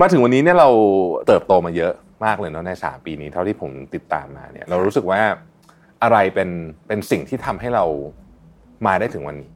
[0.00, 0.68] มาถึงวันนี้เนี่ยเรา
[1.26, 1.92] เติบโตมาเยอะ
[2.24, 5.20] มากเลยเนาะในสามปีนี้เท่าที่ผมติดตามมาเนี่ยเรารู้สึกว่า
[6.02, 6.50] อะไรเป็น
[6.86, 7.84] เป็นสิ่งที่ทำให้เรา
[8.86, 9.50] มาได้ถึงวันนี้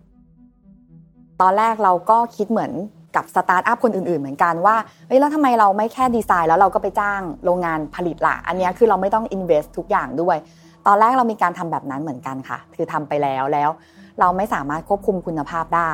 [1.40, 2.72] ตอนแรกเราก็คิดเหมือน
[3.16, 4.76] กับสตาร์ทอัพคนอื่นๆ เหมือนกันว่า
[5.06, 10.36] เฮ้ยแล้วทำไมเราไม่แค่ดีไซน์ แล้วเราก็ไปจ้างโรงงานผลิตละอันนี้คือเราไม่ต้อง invest ทุกอย่างด้วย
[10.86, 13.70] ตอนแรกเรามีการทำแบบนั้นเหมือนกันค่ะ คือทำไปแล้วแล้ว
[14.20, 15.92] เราไม่สามารถควบคุมคุณภาพได้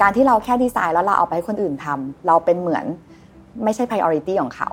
[0.00, 2.84] การที่เราแค่ดีไซน์แล้วเราเอาไปให้คนอื่นทำเราเป็นเหมือน
[3.64, 4.70] ไม่ใช่ priority ของเขา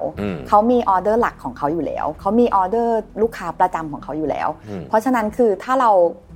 [0.48, 4.48] เขามีออเดอร์หลักของเขาอยู่แล้ว เขามีออเดอร์ลูกค้าประจำของเขาอยู่แล้ว
[4.88, 5.92] เพราะฉะนั้นคือถ้าเรา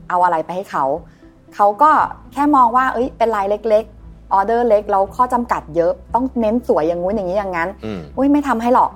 [0.09, 0.85] เอาอะไรไปให้เขา
[1.55, 1.91] เขาก็
[2.33, 7.69] แค่มองว่า เอ้ย เป็นลายเล็กๆ ออเดอร์เล็กแล้วข้อจำกัดเยอะ ต้องเน้นสวยอย่างงู้นอย่างนี้อย่างนั้น
[8.17, 8.91] อุ้ยไม่ทำให้หรอก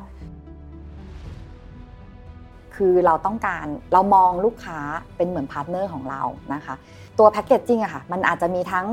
[2.75, 4.79] คือเราต้องการเรามองลูกค้า
[5.17, 6.21] เป็นเหมือนพาร์ทเนอร์ของเรา
[6.53, 6.75] นะคะ
[7.19, 8.85] ตัวแพคเกจจิ้งอะค่ะ มันอาจจะมีทั้ง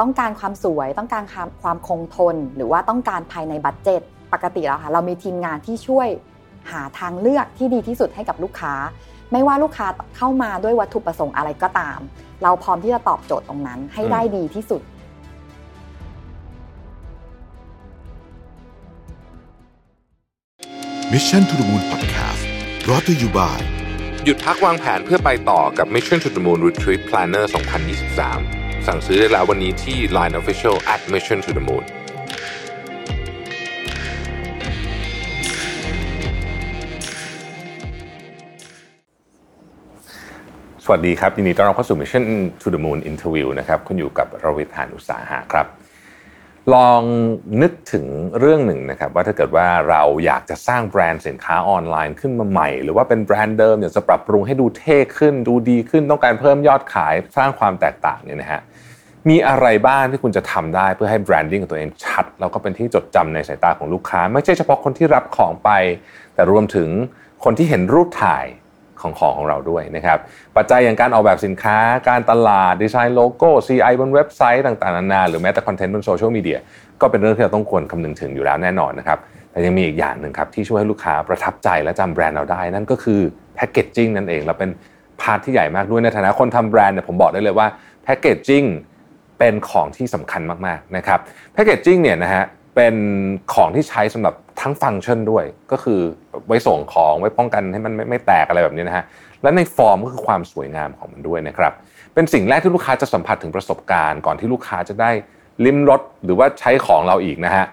[0.00, 1.24] ต้องการความสวยต้องการ
[1.62, 4.00] ความคงทน หรือว่าต้องการภายใน budget
[4.32, 6.08] ปกติแล้วค่ะเรามีทีมงานที่ช่วย
[6.70, 8.74] หาทางเลือกที่ดีที่สุดให้กับลูกค้า
[9.32, 9.86] ไม่ว่าลูกค้า
[10.16, 11.98] เข้ามาด้วยวัตถุประสงค์อะไรก็ตาม
[12.42, 14.82] เราพร้อมที่จะตอบโจทย์ตรงนั้นให้ได้ดีที่สุด
[21.12, 22.42] Mission to the Moon Podcast
[22.88, 23.60] รอ t ธออยู่บ่าย
[24.24, 31.84] หยุดพักวางแผนเพื่อไปต่อกับ Mission to the Moon Retreat Planner 2023 สั่งซื้อได้แล้ววันนี้ที่ Line Official at Mission to the Moon
[40.84, 42.24] สวัสดีครับยินดีต้อนรับเข้าสู่ Mission
[42.62, 45.66] to the Moon Interview นะครับคุณอยู่กับรวิทานอุตสาหะครับ
[46.74, 47.02] ลอง
[47.62, 48.06] นึกถึง
[48.38, 58.62] เรื่องหนึ่งนะครับ ว่าถ้าเกิดว่าเราอยากจะสร้างแบรนด์สินค้าออนไลน์ขึ้นมาใหม่ หรือว่าเป็นแบรนด์เดิมอยากจะปรับปรุงให้ดูเท่ขึ้น ดูดีขึ้นต้องการเพิ่มยอดขายสร้างความแตกต่างเนี่ยนะฮะ
[59.30, 65.70] มีอะไรบ้างที่คุณจะทำได้เพื่อให้แบรนดิ้งของตัวเองชัด แล้วก็เป็นที่จดจำในสายตาของลูกค้า ไม่ใช่เฉพาะคนที่รับของไป
[66.34, 66.88] แต่รวมถึง
[67.44, 68.46] คนที่เห็นรูปถ่าย
[69.00, 70.18] ของของของเราด้วยนะครับ
[70.56, 71.78] ปัจจัยอย่างการออกแบบสินค้า
[72.08, 76.58] การตลาดดีไซน์โลโก้ CI บนเว็บไซต์ต่างๆนานาหรือแม้แต่คอนเทนต์บนโซเชียลมีเดีย
[77.00, 79.18] ก็เป็นเรื่องที่เราต้องควรคำนึงถึงอยู่แล้วแน่นอนนะครับ
[79.50, 83.20] แต่ยังมีอีกอย่างหนึ่งครับที่ช่วยให้ลูกค้าประทับใจและจำแบรนด์เราได้ นั่นก็คือ
[83.54, 84.70] แพคเกจจิ้งนั่นเองเราเป็น
[85.20, 87.66] part ที่ใหญ่มากด้วยในฐานะคนทำแบรนด์เนี่ยผมบอกได้เลยว่า
[88.04, 88.64] แพคเกจจิ้ง
[89.38, 91.20] เป็นของที่สำคัญมากๆนะครับ
[91.52, 92.44] แพคเกจจิ้งเนี่ยนะฮะ
[92.76, 92.94] เป็น
[93.54, 96.00] ของที่ใช้สำหรับทั้งฟังก์ชันด้วย ก็คือ
[96.46, 99.04] ไว้ส่งของไว้ป้องกันให้มันไม่ไม่แตกอะไรแบบนี้นะฮะ
[99.42, 101.72] และในฟอร์มก็คือความสวยงามของมันด้วยนะครับ
[102.14, 105.10] เป็นสิ่งแรกที่ลูกค้าจะสัมผัสถึงประสบการณ์ ก่อนที่ลูกค้าจะได้
[105.64, 107.66] ลิ้มรสหรือว่าใช้ของเราอีกนะฮะ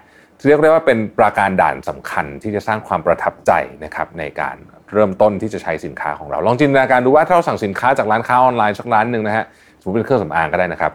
[0.48, 3.52] เรียกได้ว่าเป็นปราการด่านสำคัญที่จะสร้างความประทับใจ
[3.84, 4.56] นะครับในการ
[4.94, 9.46] เริ่มต้นที่จะใช้สินค้าของเรา ลองจินตนาการดูว่าถ้าเราสั่งสินค้าจากร้านค้าออนไลน์สักร้านหนึ่งนะฮะ
[9.80, 10.92] สมมติเป็นเครื่องสำอางก็ได้นะครับ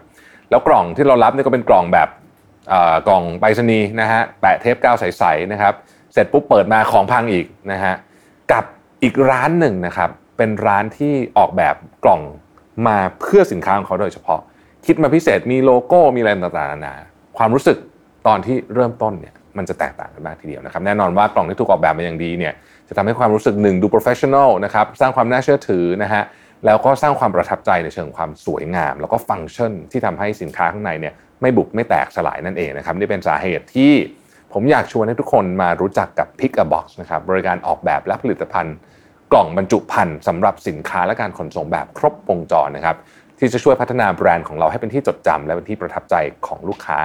[0.50, 2.08] แล้วกล่องที่เรารับนี่ก็เป็นกล่องแบบ
[3.06, 5.74] กล่องไปรษณีย์นะฮะแปะเทปกาวใสๆนะครับ
[6.12, 7.94] เสร็จปุ๊บเปิดมาของพังอีกนะฮะ
[8.52, 8.64] กับ
[9.02, 12.20] อีกร้านหนึ่งนะครับเป็นร้านที่ออกแบบกล่อง
[12.86, 14.40] มาเพื่อสินค้าของเขาโดยเฉพาะ
[14.86, 16.94] คิดมาพิเศษมีโลโก้มีอะไรต่างๆนานา
[17.38, 17.78] ความรู้สึก
[18.26, 22.52] ตอนที่เริ่มต้นเนี่ยมันจะแตกต่างกันมากทีเดียวนะครับแน่นอนว่ากล่องที่ถูกออกแบบมาอย่างดีเนี่ย
[22.88, 26.22] จะทำให้ความรู้สึกหนึ่งดู professional นะครับสร้างความน่าเชื่อถือนะฮะ
[26.66, 33.92] แล้วก็สร้างความประทับใจในเชิงความสวยงาม แล้วก็ฟังก์ชันที่ทำให้สินค้าข้างในเนี่ยไม่บุบไม่แตกสลายนั่นเองนะครับนี่เป็นสาเหตุที่
[34.52, 38.74] ผมอยากชวนให้ทุกคนมารู้จักกับ Pick a Box นะครับบริการออกแบบและผลิตภัณฑ์
[39.32, 42.96] กล่องบรรจุภัณฑ์สำหรับสินค้าและการขนส่งแบบครบวงจรนะครับ
[43.38, 46.14] ที่จะช่วยพัฒนาแบรนด์ของเราให้เป็นที่จดจำและเป็นที่ประทับใจ
[46.46, 46.98] ของลูกค้า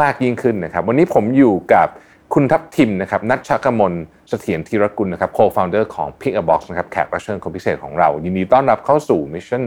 [0.00, 1.88] มากยิ่งขึ้นนะครับ วันนี้ผมอยู่กับ
[2.34, 3.92] คุณทัพทิมนะครับนัชชกมล
[4.28, 9.62] เสถียรธีรกุลนะครับ co-founder ของ Pick a Box นะครับแขกรับเชิญคนพิเศษของเรา ยินดีต้อนรับเข้าสู่ Mission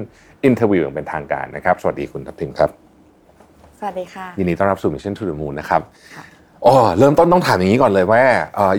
[0.48, 2.70] Interview อย่างเป็นทางการนะครับ สวัสดีคุณทัพทิมครับ
[3.80, 5.82] สวัสดีค่ะ ยินดีต้อนรับสู่ Mission to the Moon นะครับ
[6.66, 8.22] อ๋อเริ่มต้นต้องถามอย่างนี้ก่อนเลยว่า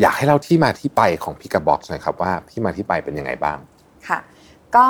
[0.00, 3.58] อยากให้เล่าที่มาที่ไปของ Pick a Box หน่อยครับว่าที่มาที่ไปเป็นยังไงบ้าง
[4.08, 4.18] ค่ะ
[4.76, 4.88] ก็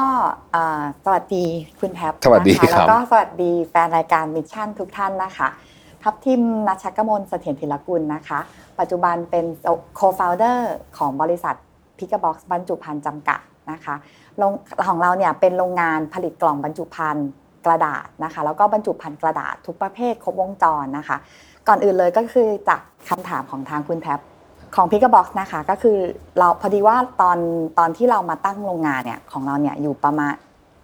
[1.05, 1.45] สวัสดี
[1.81, 5.49] คุณแท็บสวัสดีครับแล้วก็สวัสดีแฟนรายการมิชชั่นทุกท่านนะคะ
[6.03, 8.39] ทัพทิมนัชกมลเสถียรธีรกุลนะคะ
[8.79, 9.45] ปัจจุบันเป็น
[9.99, 10.59] co-founder
[10.99, 11.55] ของบริษัท
[11.99, 13.41] p i c k a Box บรรจุภัณฑ์จำกัด
[13.71, 13.95] นะคะ
[14.87, 17.29] ของเราเนี่ยเป็นโรงงานผลิตกล่องบรรจุภัณฑ์
[17.67, 21.17] กระดาษนะคะ แล้วก็บรรจุภัณฑ์กระดาษทุกประเภทครบวงจรนะคะ
[21.69, 24.21] ก่อนอื่นเลยก็คือจากคำถามของทางคุณแท็บ
[24.77, 25.99] ของ p i c k a Box นะคะก็คือ
[26.39, 27.39] เราพอดีว่าตอน
[27.79, 30.33] ตอนที่เรามาตั้งโรงงานเนี่ยของเราเนี่ยอยู่ประมาณ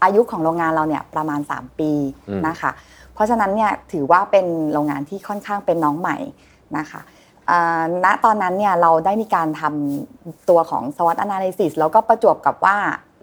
[0.02, 1.90] อายุของโรงงานเราเนี่ยประมาณ 3 ปี
[2.48, 2.70] นะคะ
[3.14, 6.16] เพราะฉะนั้นเนี่ยถือว่าเป็นโรงงานที่ค่อนข้างเป็นน้องใหม่
[6.78, 7.00] นะคะ
[8.04, 12.76] ณตอนนั้นเนี่ยเราได้มีการทำตัวของ SWOT analysis แล้วก็ประจวบกับว่า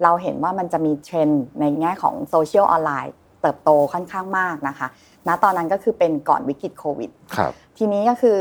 [0.03, 4.87] เราเห็นว่ามันจะมีเทรนด์ในแง่ของโซเชียลออนไลน์เติบโตค่อนข้างมากนะคะ
[5.27, 7.09] ณ ตอนนั้นก็คือเป็นก่อนวิกฤตโควิด
[7.77, 8.37] ทีนี้ก็คือ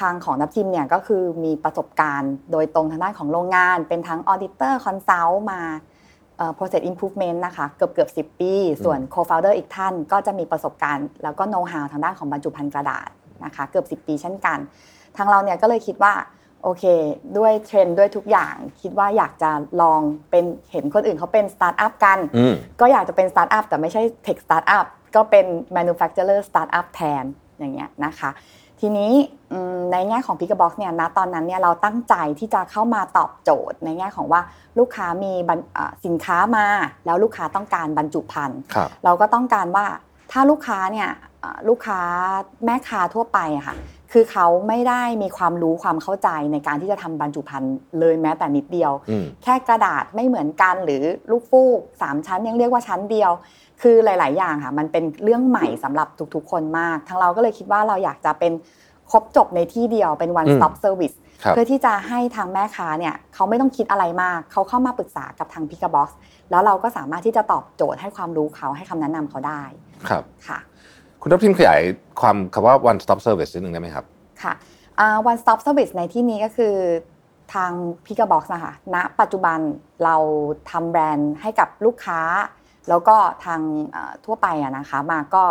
[0.00, 5.91] ทางของนับทีมเนี่ยก็คือมีประสบการณ์โดยตรงทางด้านของโรงงาน เป็นทั้ง auditor consult มาเอ่อ
[6.56, 8.52] process improvement นะคะเกือบเกือบ10 ปี
[8.84, 13.08] ส่วน co-founder อีกท่านก็จะมีประสบการณ์ แล้วก็ know how ทางด้านของบรรจุภัณฑ์กระดาษ
[13.44, 14.58] นะคะเกือบ 10 ปีเช่นกัน
[15.16, 16.14] ทางเราเนี่ยก็เลยคิดว่า
[16.62, 16.84] โอเค
[17.38, 19.50] ด้วยเทรนด์ด้วยทุกอย่างคิดว่าอยากจะ
[19.82, 20.00] ลอง
[20.30, 24.86] เป็นเห็นคนอื่นเขาเป็นสตาร์ทอัพกันอืมก็อยากจะเป็นสตาร์ทอัพแต่ไม่ใช่ tech startup
[25.16, 25.46] ก็เป็น
[25.76, 27.24] manufacturer startup แทน
[27.58, 28.30] อย่างเงี้ยนะคะ
[28.84, 29.12] ทีนี้
[29.52, 34.40] อืมในแง่ของ p i c k a Box เนี่ยนะตอนนั้นเนี่ยเราตั้งใจที่จะเข้ามาตอบโจทย์ในแง่ของว่า
[34.78, 36.66] ลูกค้ามีบรรอ่าสินค้ามา
[37.06, 39.86] แล้วลูกค้าต้องการบรรจุภัณฑ์ครับเราก็ต้องการว่า
[40.32, 41.08] ถ้าลูกค้าเนี่ย
[41.44, 42.00] อ่าลูกค้า
[42.64, 43.76] แม่ค้าทั่วไปอะค่ะ
[44.12, 53.32] คือเขาไม่ได้มีความรู้ความเข้าใจในการที่จะทำบรรจุภัณฑ์เลยแม้แต่นิดเดียวอืมแค่กระดาษไม่เหมือนกันหรือลูกฟูกสามชั้นยังเรียกว่าชั้นเดียว
[53.82, 58.52] คือหลาย ๆ อย่างค่ะ มันเป็นเรื่องใหม่สำหรับทุก ๆ คนมาก ทางเราก็เลยคิดว่าเราอยากจะเป็น
[59.10, 66.08] ครบจบในที่เดียวเป็น one อืม stop service ครับเพื่อที่จะให้ทางแม่ค้าเนี่ยเขาไม่ต้องคิดอะไรมาก เขาเข้ามาปรึกษากับทาง p i c k a Box
[66.50, 69.62] แล้วเราก็สามารถที่จะตอบโจทย์ให้ความรู้เขาให้คำแนะนำเขาได้
[70.08, 70.58] ครับค่ะ
[71.20, 71.80] คุณทัพทิมขยาย
[72.20, 74.04] ความคำว่า one stop service นิดนึงได้ไหมครับ
[74.42, 74.52] ค่ะ
[74.98, 76.74] อ่า one stop service ในที่นี้ก็คือ
[77.54, 77.72] ทาง
[78.06, 79.58] p i c k a Box นะคะณปัจจุบัน
[80.04, 80.16] เรา
[80.70, 82.20] ทำแบรนด์ให้กับลูกค้า
[82.88, 83.60] แล้วก็ทาง
[83.92, 85.42] เอ่อทั่วไปอะนะคะมาก็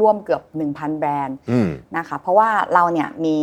[0.00, 0.42] ร่วมๆเกือบ
[0.72, 3.36] 1,000 แบรนด์อืมนะคะเพราะว่าเราเนี่ยมี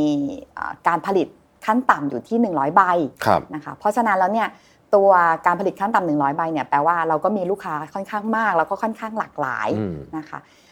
[0.54, 1.28] เอ่อการผลิต
[1.66, 2.82] ขั้นต่ำอยู่ที่ 100ใบ
[3.26, 4.48] ครับนะคะเพราะฉะนั้นแล้วเนี่ย
[4.96, 5.10] ตัว
[5.46, 10.65] การผลิตขั้นต่ำ100 ใบเนี่ยแปลว่าเราก็มีลูกค้าค่อนข้างมาก แล้วก็ค่อนข้างหลากหลายอืมนะคะอ่า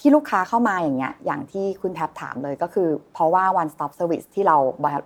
[0.00, 4.56] ที่ลูกค้าเข้ามาอย่างเงี้ยอย่างที่คุณแทบถามเลยก็คือ เพราะว่า one stop service ที่เรา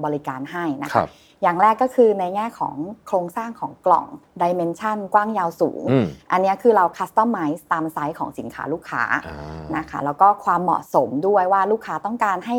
[0.05, 1.09] บริการให้นะคะครับ
[1.43, 2.77] อย่างแรกก็คือในแง่ของ
[3.07, 4.07] โครงสร้างของกล่อง
[4.43, 9.39] dimension กว้างยาวสูงอืมอันเนี้ยคือเรา customize ตามไซส์ของสินค้าลูกค้าอ่า
[9.77, 12.57] นะคะแล้วก็ความเหมาะสมด้วยว่าลูกค้าต้องการให้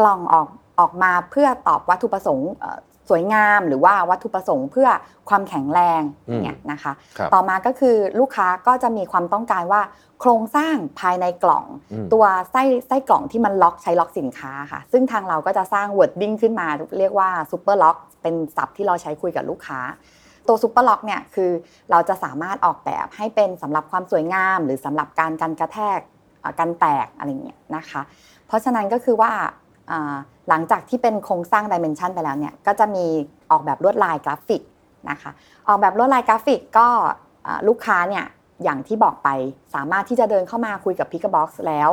[0.00, 0.48] กล่องออก
[0.80, 2.78] ออกมาเพื่อตอบวัตถุประสงค์เอ่อ
[3.08, 4.88] สวยงามหรือว่าวัตถุประสงค์เพื่อ
[5.28, 9.82] ความแข็งแรงอย่างเงี้ยนะคะครับต่อมาก็คือลูกค้าก็จะมีความต้องการว่า
[10.20, 16.66] โครงสร้างภายในกล่องอืมตัวไส้ไส้กล่องที่มันล็อกใช้ล็อกสินค้าค่ะ ซึ่งทางเราก็จะสร้าง wording ขึ้นมา
[16.98, 19.80] เรียกว่า super lock เป็นศัพท์ที่เราใช้คุยกับลูกค้า
[20.48, 21.50] ตัว super lock เนี่ยคือ
[21.90, 26.00] เราจะสามารถออกแบบให้เป็นสำหรับความสวยงาม หรือสำหรับการกันกระแทก
[26.42, 28.02] อ่ากันแตกอะไรเงี้ยนะคะ
[28.46, 29.48] เพราะฉะนั้นก็คือว่าอ่า
[30.48, 33.06] หลังจากที่เป็นโครงสร้าง dimension ไปแล้วเนี่ยก็จะมี
[33.50, 34.62] ออกแบบลวดลายกราฟิก
[35.10, 35.30] นะคะ
[35.68, 36.88] ออกแบบลวดลายกราฟิกก็
[37.46, 38.24] อ่าลูกค้าเนี่ย
[38.64, 39.28] อย่างที่บอกไป
[39.74, 41.90] สามารถที่จะเดินเข้ามาคุยกับ p i c k a Box แล้ว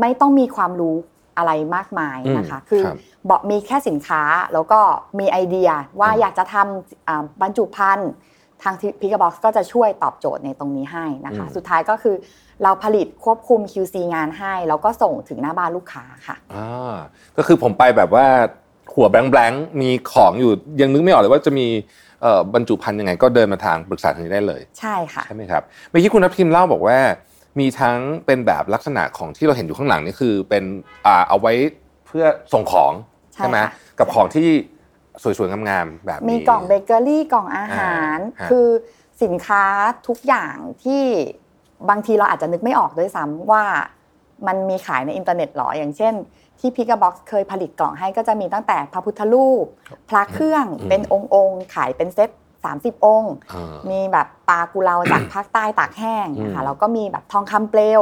[0.00, 0.96] ไม่ต้องมีความรู้
[1.36, 2.96] อะไรมากมายนะคะอืมคือครับ
[3.30, 4.22] บอกมีแค่สินค้า
[4.52, 4.80] แล้วก็
[5.18, 8.10] มีไอเดียว่าอืมอยากจะทำอ่าบรรจุภัณฑ์
[8.62, 12.14] ทาง Pick A Box ก็จะช่วยตอบโจทย์ในตรงนี้ให้นะคะ สุดท้ายก็คือ
[12.62, 16.94] เราผลิตควบคุม QC งานให้ แล้วก็ส่งถึงหน้าบ้านลูกค้าค่ะอ่า
[17.36, 18.26] ก็คือผมไปแบบว่า
[18.94, 21.66] หัว blank blank ๆมีของอยู่ยังนึกไม่ออกเลยว่าจะมี
[22.22, 26.98] เอ่อบรรจุภัณฑ์ยังไง ก็เดินมาทางปรึกษาทางนี้ได้เลย ใช่ค่ะใช่ไหมครับเมื่อกี้คุณทัพทิมเล่าบอกว่า
[27.60, 30.64] มีทั้งเป็นแบบลักษณะของที่เราเห็นอยู่ข้างหลังนี่คือเป็น
[31.06, 31.52] อ่าเอาไว้
[32.06, 32.92] เพื่อส่งของ
[33.34, 34.48] ใช่ไหมค่ะกับของที่
[35.22, 38.66] สวยๆงามๆแบบนี้มีกล่องเบเกอรี่กล่องอาหารอ่าฮะคือ
[39.22, 39.64] สินค้า
[40.08, 41.04] ทุกอย่างที่
[41.90, 43.64] บางทีเราอาจจะนึกไม่ออกด้วยซ้ำว่า
[44.46, 46.14] มันมีขายในอินเทอร์เน็ตหรอ อย่างเช่น
[46.60, 49.64] ที่พิก a บ็อกซ์เคยผลิตกล่องให้ก็จะมีตั้งแต่พระพุทธรูป
[50.08, 52.30] พระเครื่องเป็นองค์องค์ๆขายเป็นเซต
[52.66, 58.00] 30 องค์อ่ามีแบบปลากุเลาจากภาคใต้ตากแห้งนะคะอืมแล้วก็มีแบบทองคำเปลว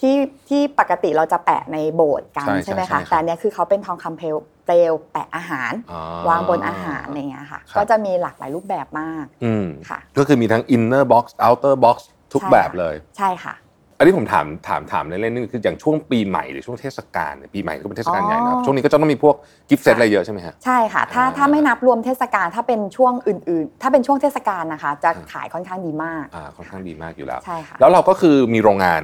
[0.00, 0.16] ที่
[0.48, 11.96] ที่ปกติเราจะแปะในโบสถ์กันใช่ใช่ไหมใช่คะใช่ครับแต่อันเนี้ยคือเขาเป็นทองคำเปลวเปลวแปะอาหารอ๋อวางบนอาหารอะไรเงี้ยค่ะครับก็จะมีหลากหลายรูปแบบมากอืมค่ะ ก็คือมีทั้ง inner box outer box
[12.32, 13.54] ทุกใช่แบบค่ะเลย ใช่ค่ะ
[13.98, 19.34] อันนี้ผมถามถามถามเล่นๆนี่คืออย่างช่วงปีใหม่หรือช่วงเทศกาลเนี่ยปีใหม่ก็เป็นเทศกาลอ๋อใหญ่นะครับช่วงนี้ก็จะต้องมีพวก
[19.68, 29.02] กิฟต์เซตค่ะอะไรเยอะใช่ไหมฮะใช่ค่ะถ้าอ่าถ้าไม่นับรวมเทศกาลถ้าเป็นช่วงอื่น ๆ ถ้าเป็นช่วงเทศกาลนะคะ จะขายค่อนข้างดีมากอ่าค่อนข้างดีมากอยู่แล้วใช่ค่ะแล้วเราก็คือมีโรงงาน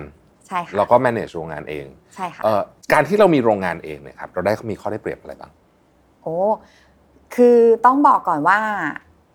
[0.49, 2.61] ใช่ค่ะเราก็ manage โรงงานเองใช่ค่ะเอ่อ
[2.93, 5.53] การที่เรามีโรงงานเองเนี่ยครับเราได้มีข้อได้เปรียบอะไรบ้าง
[6.23, 6.37] โอ้
[7.35, 8.61] คือต้องบอกก่อนว่า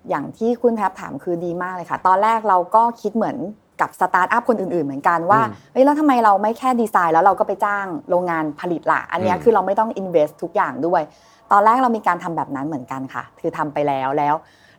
[0.09, 3.38] อย่างที่คุณแทบถามคือดีมากเลยค่ะ ตอนแรกเราก็คิดเหมือน
[3.83, 11.01] กับสตาร์ทอัพคนอื่นๆ เหมือนกันว่าอืมเฮ้ยแล้วทำไมเราไม่แค่ดีไซน์แล้วเราก็ไปจ้างโรงงานผลิตละอันเนี้ยอืมคือเราไม่ต้อง invest ทุกอย่างด้วย
[11.51, 14.35] ตอนแรกเรามีการทำแบบนั้นเหมือนกันค่ะ คือทำไปแล้วแล้ว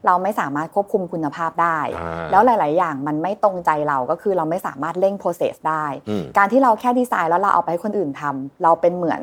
[0.06, 9.20] เราไม่สามารถควบคุมคุณภาพได้อ่าแล้วหลาย ๆ อย่างมันไม่ตรงใจเราก็คือเราไม่สามารถเร่ง process ได้อืมการที่เราแค่ดีไซน์แล้วเราเอาไปให้คนอื่นทำเราเป็นเหมือน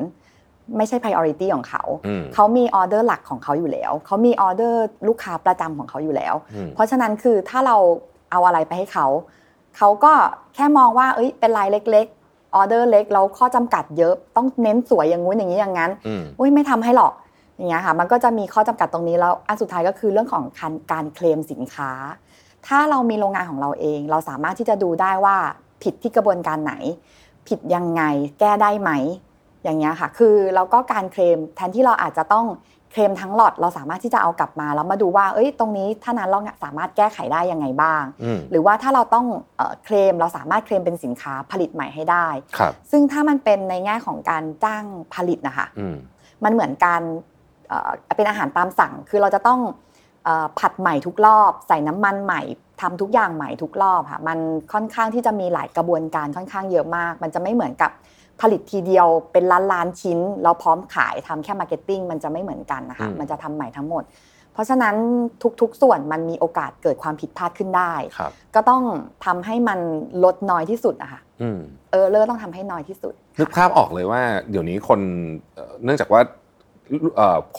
[0.77, 7.77] ไม่ใช่ priority ของเขาอืมเขามีออเดอร์หลักของเขาอยู่แล้ว เขามีออเดอร์ลูกค้าประจำของเขาอยู่แล้วอืมเพราะฉะนั้นคือถ้าเรา
[8.31, 9.07] เอาอะไรไปให้เขา
[9.77, 10.13] เขาก็
[10.55, 12.07] แค่มองว่าเอ้ยเป็นรายเล็ก
[12.55, 17.13] ออเดอร์เล็กแล้วข้อจำกัดเยอะต้องเน้นสวยอย่างงู้นอย่างนี้อย่างนั้นอืมอุ้ยไม่ทำให้หรอก
[17.57, 21.91] อย่างเงี้ยค่ะมันก็จะมีข้อจำกัดตรงนี้แล้วอันสุดท้ายก็คือเรื่องของการการเคลมสินค้า
[22.67, 25.35] ถ้าเรามีโรงงานของเราเอง เราสามารถที่จะดูได้ว่า
[25.83, 26.73] ผิดที่กระบวนการไหน
[27.47, 28.03] ผิดยังไง
[28.39, 28.91] แก้ได้ไหม
[29.63, 32.45] อย่างเงี้ยค่ะ คือเราก็การเคลมแทนที่เราอาจจะต้อง
[32.91, 39.25] เคลมทั้งหลอดเราสามารถที่จะเอากลับมาแล้วมาดูว่า เอ้ย ตรงนี้ถ้านั้นเราสามารถแก้ไขได้ยังไงบ้างอืมหรือว่าถ้าเราต้อง
[39.57, 44.83] เอ่อเคลมเราสามารถเคลมเป็นสินค้าผลิตใหม่ให้ได้ครับซึ่งถ้ามันเป็นในแง่ของการจ้าง
[45.13, 45.95] ผลิตนะคะอืม
[46.43, 47.01] มันเหมือนการ
[47.69, 49.59] เอ่อเป็นอาหารตามสั่ง คือเราจะต้อง
[50.25, 52.41] เอ่อผัดใหม่ทุกรอบ ใส่น้ำมันใหม่
[52.81, 54.39] ทำทุกอย่างใหม่ทุกรอบค่ะ มัน
[54.73, 57.91] ค่อนข้างที่จะมีหลายกระบวนการค่อนข้างเยอะมาก มันจะไม่เหมือนกับ
[58.41, 64.03] ผลิตทีเดียวเป็นล้านล้านๆชิ้น เราพร้อมขายทำแค่ marketing มันจะไม่เหมือนกันนะคะอืมมันจะทำใหม่ทั้งหมด
[64.53, 64.95] เพราะฉะนั้น
[65.61, 68.83] ทุกๆ ส่วนมันมีโอกาสเกิดความผิดพลาดขึ้นได้ครับก็ต้อง
[69.25, 69.79] ทำให้มัน
[70.23, 71.59] ลดน้อยที่สุดอะค่ะอืม
[71.91, 74.99] เออเลอร์ต้องทำให้น้อยที่สุดนึกภาพออกเลยว่า เดี๋ยวนี้คน
[75.53, 76.40] เอ่อเนื่องจากว่าเอ่อ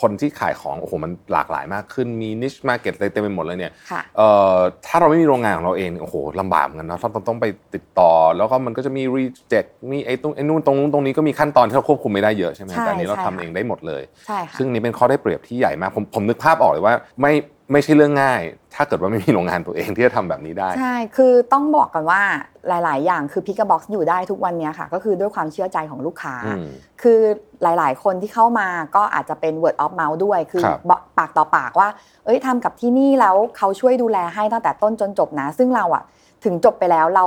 [0.01, 17.33] คนที่ขายของโอ้โหมันหลากหลายมากขึ้นมี niche market อะไรเต็มไปหมดเลยเนี่ยค่ะเอ่อถ้าเราไม่มีโรงงานของเราเองโอ้โหลำบากเหมือนกันเนาะต้องต้องต้องไปติดต่อ แล้วก็มันก็จะมี reject มีไอ้ตรงไอ้นู่นตรงนู้นตรงนี้ก็มีขั้นตอนที่เราควบคุมไม่ได้เยอะใช่ไหมใช่แต่อันนี้เราใช่ทำค่ะเองได้หมดเลยใช่ค่ะซึ่งนี่เป็นข้อได้เปรียบที่ใหญ่มากผมผมนึกภาพออกเลยว่าไม่
[17.73, 18.41] ไม่ใช่เรื่องง่าย
[18.75, 22.21] ถ้าเกิดว่าไม่มีโรงงานตัวเองที่จะทำแบบนี้ได้ ใช่ คือต้องบอกกันว่า
[22.69, 26.65] หลาย ๆ อย่างคือพิก a บ็อกซ์อยู่ได้ทุกวันเนี้ยค่ะ ก็คือด้วยความเชื่อใจของลูกค้าอืม
[27.03, 27.21] คือ
[27.63, 31.89] หลาย ๆ คนที่เข้ามาก็อาจจะเป็น word of mouth ด้วย คือครับบอกปากต่อปากว่า
[32.25, 36.03] เอ้ยทำกับที่นี่แล้วเขาช่วยดูแลให้ตั้งแต่ต้นจนจบนะ ซึ่งเราอะ
[36.45, 37.25] ถึงจบไปแล้วเรา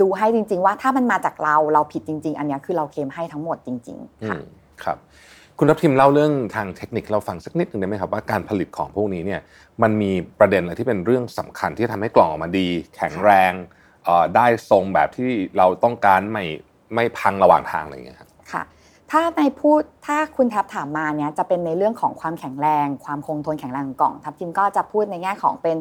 [0.00, 4.42] ดูให้จริง ๆ ว่าถ้ามันมาจากเราเราผิดจริง ๆ อันเนี้ยคือเราเคลมให้ทั้งหมดจริงๆอืค่ะม
[4.84, 4.98] ครับ
[5.58, 9.40] คุณทัพทิมเล่าเรื่องทางเทคนิคเราฟังสักนิดหนึ่งได้ไหมครับว่าการผลิตของพวกนี้เนี่ย
[9.82, 13.52] มันมีประเด็นอะไรที่เป็นเรื่องสำคัญที่ทำให้กล่องออกมาดี แข็งแรง
[14.04, 16.44] เอ่อได้ทรงแบบที่เราต้องการไม่
[16.94, 18.62] ไม่พังระหว่างทางอะไรอย่างเงี้ยครับค่ะ
[19.10, 25.76] ถ้าในพูดถ้าคุณแท็บถามมาเนี่ยจะเป็นในเรื่องของความแข็งแรง ความคงทนแข็งแรงของกล่องทับทิมก็จะพูดในแง่ของเป็น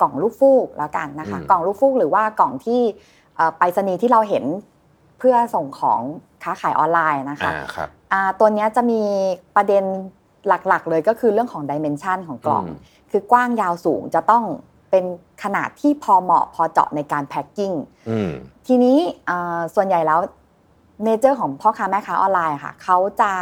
[0.00, 2.80] กล่องลูกฟูกแล้วกันนะคะอืมกล่องลูกฟูกหรือว่ากล่องที่
[3.36, 6.00] เอ่อไปรษณีย์ที่เราเห็นเพื่อส่งของ
[6.42, 9.00] ค้าขายออนไลน์นะคะอ่าครับอ่าตัวเนี้ยจะมี
[9.56, 9.84] ประเด็น
[10.48, 12.78] หลักๆ เลยก็คือเรื่องของ dimension ของกล่องอืม
[13.10, 14.44] คือกว้างยาวสูงจะต้อง
[14.90, 15.04] เป็น
[15.42, 17.72] ขนาดที่พอเหมาะพอเจาะในการ packing
[18.10, 18.30] อืม
[18.66, 20.20] ทีนี้เอ่อส่วนใหญ่แล้ว
[21.04, 23.32] nature ของพ่อค้าแม่ค้าออนไลน์ค่ะเขาจะ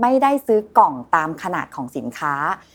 [0.00, 2.34] ไม่ได้ซื้อกล่องตามขนาดของสินค้า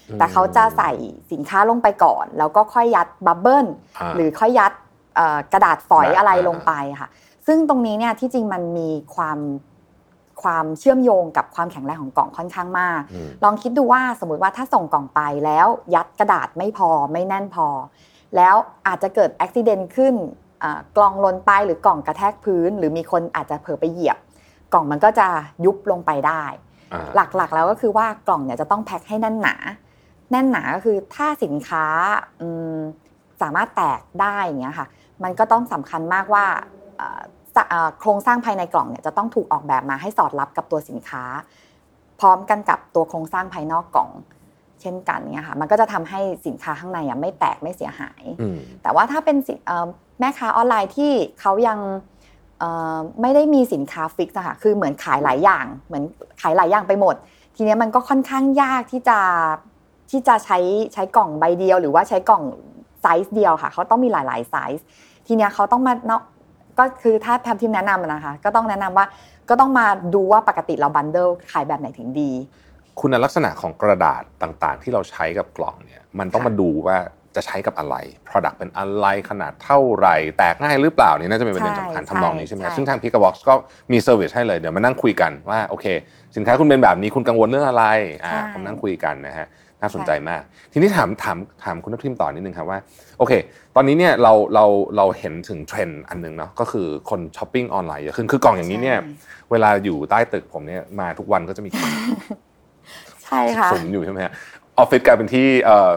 [0.10, 0.92] อืมแต่เขาจะใส่
[1.32, 4.72] สินค้าลงไปก่อน แล้วก็ค่อยยัด bubbleาหรือค่อยยัด
[5.16, 7.10] เอ่อกระดาษฝอยอ่าอะไรอ่าลงไปค่ะ
[7.48, 9.40] ซึ่งตรงนี้เนี่ยที่จริงมันมีความ
[10.44, 17.68] ความเชื่อมโยงกับความแข็งแรงของกล่องค่อนข้างมากอืมลองคิดดูว่าสมมติว่าถ้าส่งกล่องไปแล้วยัดกระดาษไม่พอไม่แน่นพอ
[18.36, 18.56] แล้ว
[18.88, 20.14] อาจจะเกิดอุบิเหตุขึ้น
[20.64, 24.18] อ่ากล่องหล่นไปหรือกล่องกระแทกพื้น หรือมีคนอาจจะเผลอไปเหยียบ
[24.74, 25.28] กล่องมันก็จะ
[25.66, 26.44] ยุบลงไปได้
[26.94, 29.56] อ่าหลักๆแล้วก็คือว่ากล่องเนี่ยจะต้องแพ็คให้แน่นหนา
[30.32, 31.86] แน่นหนาก็คือถ้าสินค้า
[32.42, 32.78] อืม
[33.42, 34.88] สามารถแตกได้อย่างเงี้ยค่ะ
[35.24, 36.46] มันก็ต้องสำคัญมากว่า
[36.98, 37.35] เอ่อสะเอ่อ
[38.00, 41.24] โครงสร้างภายในกล่องเนี่ยจะต้องถูกออกแบบมาให้สอดรับกับตัวสินค้า
[42.20, 44.10] พร้อมกันกับตัวโครงสร้างภายนอกกล่อง
[44.82, 49.88] เช่นกันเนี่ยค่ะมันก็จะทำให้สินค้าข้างในอะไม่แตกไม่เสียหายอืมแต่ว่าถ้าเป็นสิเอ่อ
[50.20, 51.80] แม่ค้าออนไลน์ที่เขายัง
[52.60, 56.04] เอ่อไม่ได้มีสินค้าฟิกซ์อะค่ะคือเหมือนขายหลายอย่าง เหมือน
[56.42, 57.16] ขายหลายอย่างไปหมด
[57.56, 59.20] ทีเนี้ยมันก็ค่อนข้างยากที่จะ
[60.12, 60.58] ที่จะใช้
[60.94, 62.44] ใช้กล่องใบเดียว หรือว่าใช้กล่อง
[63.02, 64.86] ไซส์เดียวค่ะเขาต้องมีหลาย ๆ ไซส์
[65.28, 66.22] ทีเนี้ยเขาต้องมาเนาะ
[66.80, 69.06] ก็คือถ้าแพมทีมแนะนำอะนะคะ ก็ต้องแนะนำว่า
[69.50, 72.32] ก็ต้องมาดูว่าปกติเรา bundle ขายแบบไหนถึงดี
[73.00, 76.98] คุณลักษณะของกระดาษต่างๆ ที่เราใช้กับกล่องเนี่ยมันต้องค่ะมาดูว่า
[77.36, 77.96] จะใช้กับอะไร
[78.28, 83.54] Product เป็นอะไรขนาดเท่าไหร่ แตกง่ายหรือเปล่านี่น่าจะเป็นประเด็นสำคัญทำนองนี้ใช่ไหมซึ่งทาง p i c k a Box ก็
[83.92, 85.86] มี service ให้เลยเดี๋ยวมานั่งคุยกันว่าโอเค
[86.36, 87.86] สินค้าคุณเป็นแบบนี้คุณกังวลเรื่องอะไร
[88.26, 89.48] อ่าใช่ผมนั่งคุยกันนะฮะ
[89.82, 90.42] น่าสนใจมาก
[90.74, 92.80] ทีนี้ถามถามถามคุณทัพทิมต่อนิดนึงครับว่า
[93.20, 93.34] โอเค
[93.76, 94.66] ตอนนี้เนี่ยเราเรา
[94.98, 101.70] เราเห็นถึงเทรนด์อันหนึ่งเนาะก็คือคนช้อปปิ้งออนไลน์เยอะขึ้นคือกล่องอย่างนี้เนี่ยใช่เวลาอยู่ใต้ตึกผมเนี่ยมาทุกวันก็จะมี
[103.26, 104.34] ใช่ค่ะสุมอยู่ใช่ไหมฮะ
[104.78, 105.92] ออฟฟิศกลายเป็นที่เอ่อ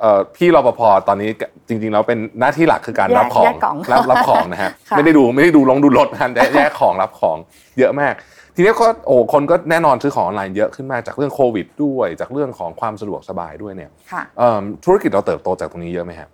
[0.00, 1.30] เอ่อพี่รปภตอนนี้
[1.68, 7.36] จริงๆแล้วเป็นหน้าที่หลักคือการแยกรับของแยกกล่องรับรับของนะฮะค่ะไม่ได้ดูไม่ได้ดูลงดูรถนะฮะแต่แยกของรับของ
[7.78, 8.14] เยอะมาก
[8.54, 16.28] ทีนี้ก็โอ้คนก็แน่นอนซื้อของออนไลน์เยอะขึ้นมากจากเรื่องโควิดด้วย จากเรื่องของความสะดวกสบายด้วยเนี่ยค่ะเอิ่มธุรกิจเราเติบโตจากตรงนี้เยอะไหมครับ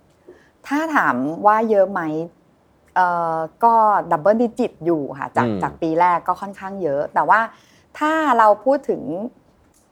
[0.67, 2.01] ถ้าถามว่าเยอะไหม
[2.95, 3.73] เอ่อก็
[4.11, 7.39] double digit อยู่ค่ะจากอืมจากปีแรกก็ค่อนข้างเยอะ แต่ว่า
[7.99, 9.01] ถ้าเราพูดถึง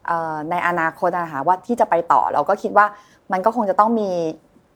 [0.08, 2.86] เอ่อในอนาคตนะคะว่าที่จะไปต่อเราก็คิดว่า
[3.32, 4.10] มันก็คงจะต้องมี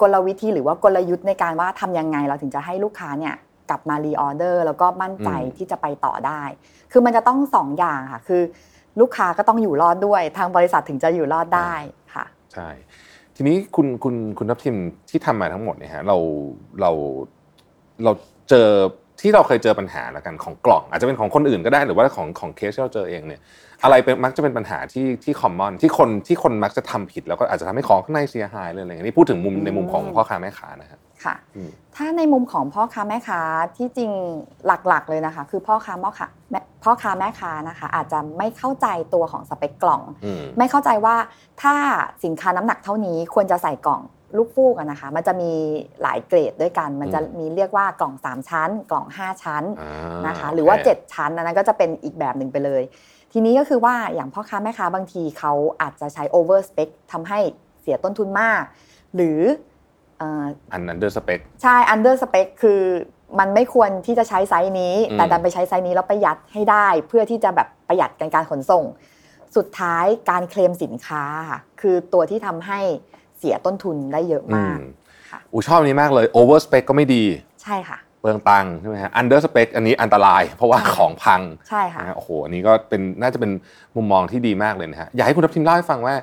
[0.01, 3.36] กลวิธีหรือว่ากลยุทธ์ในการว่าทำยังไงเราถึงจะให้ลูกค้าเนี่ย
[3.72, 6.42] กลับมารีออเดอร์แล้วก็มั่นใจอืมที่จะไปต่อได้
[6.92, 8.42] คือมันจะต้องสองอย่างค่ะคือ
[9.00, 11.74] ลูกค้าก็ต้องอยู่รอดด้วย ทางบริษัทถึงจะอยู่รอดได้
[12.13, 12.70] ค่ะ ใช่
[13.36, 14.75] ทีนี้คุณคุณคุณทัพทิม
[15.10, 16.18] ที่ทำมาทั้งหมดเนี่ยฮะเรา
[16.82, 16.92] เรา
[18.04, 18.12] เรา
[18.50, 18.68] เจอ
[19.22, 23.42] ที่เราเคยเจอปัญหาแล้วกันของกล่อง อาจจะเป็นของคนอื่นก็ได้หรือว่าของของเคสที่เราเจอเองเนี่ย
[23.84, 33.42] อะไรเป็นมักจะเป็นปัญหาที่ที่คอมมอนที่คนที่คนมักจะทำผิด แล้วก็อาจจะทำให้ของข้างในเสียหายเลยอะไรอย่างนี้นี่พูดถึงมุมในมุมของพ่อค้าแม่ค้านะฮะ ค่ะอืมถ้าในมุมของพ่อค้าแม่ค้า
[33.78, 34.12] ที่จริง
[34.66, 41.16] หลักๆเลยนะคะ คือพ่อค้าแม่ค้าแม่พ่อค้าแม่ค้านะคะ อาจจะไม่เข้าใจตัวของสเปคกล่องอืมไม่เข้าใจว่า
[41.62, 41.75] ถ้า
[42.24, 44.01] สินค้าน้ำหนักเท่านี้ควรจะใส่กล่อง
[44.38, 45.51] ลูกฟูกอะนะคะ มันจะมี
[46.01, 49.92] หลายเกรดด้วยกัน มันจะมีเรียกว่ากล่อง 3 ชั้น กล่อง 5 ชั้นอ่า
[50.28, 52.84] นะคะ หรือว่าโอเค7ชั้นอันนั้นก็จะเป็นอีกแบบหนึ่งไปเลย
[53.32, 57.40] ทีนี้ก็คือว่าอย่างพ่อค้าแม่ค้าบางทีเขาอาจจะใช้ over spec ทำให้
[57.82, 58.62] เสียต้นทุนมาก
[59.16, 62.82] หรือเอ่อ under specใช่ under spec คือ
[63.40, 68.84] มันไม่ควรที่จะใช้ไซส์นี้อืมแต่ดันไปใช้ไซส์นี้แล้วประหยัดให้ได้ เพื่อที่จะแบบประหยัดกันการขนส่ง
[69.56, 72.80] สุดท้ายการเคลมสินค้าค่ะคือตัวที่ทำให้
[73.38, 74.92] เสียต้นทุนได้เยอะมากอืม
[75.30, 77.24] ค่ะอูชอบอันนี้มากเลย over spec ก็ไม่ดี
[77.63, 83.51] ใช่ค่ะเปลืองตังค์ใช่ไหมฮะ under spec อันนี้อันตราย เพราะว่าใช่ของพังใช่ค่ะนะฮะโอ้โหอันนี้ก็เป็นน่าจะเป็น
[83.96, 86.16] มุมมองที่ดีมากเลยนะฮะอยากให้คุณทัพทิมเล่าให้ฟังว่า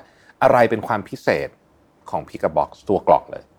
[0.43, 1.49] อะไรเป็นความพิเศษ
[2.09, 3.58] ของ Pick A Box ตัวกล่องเลยค่ะเ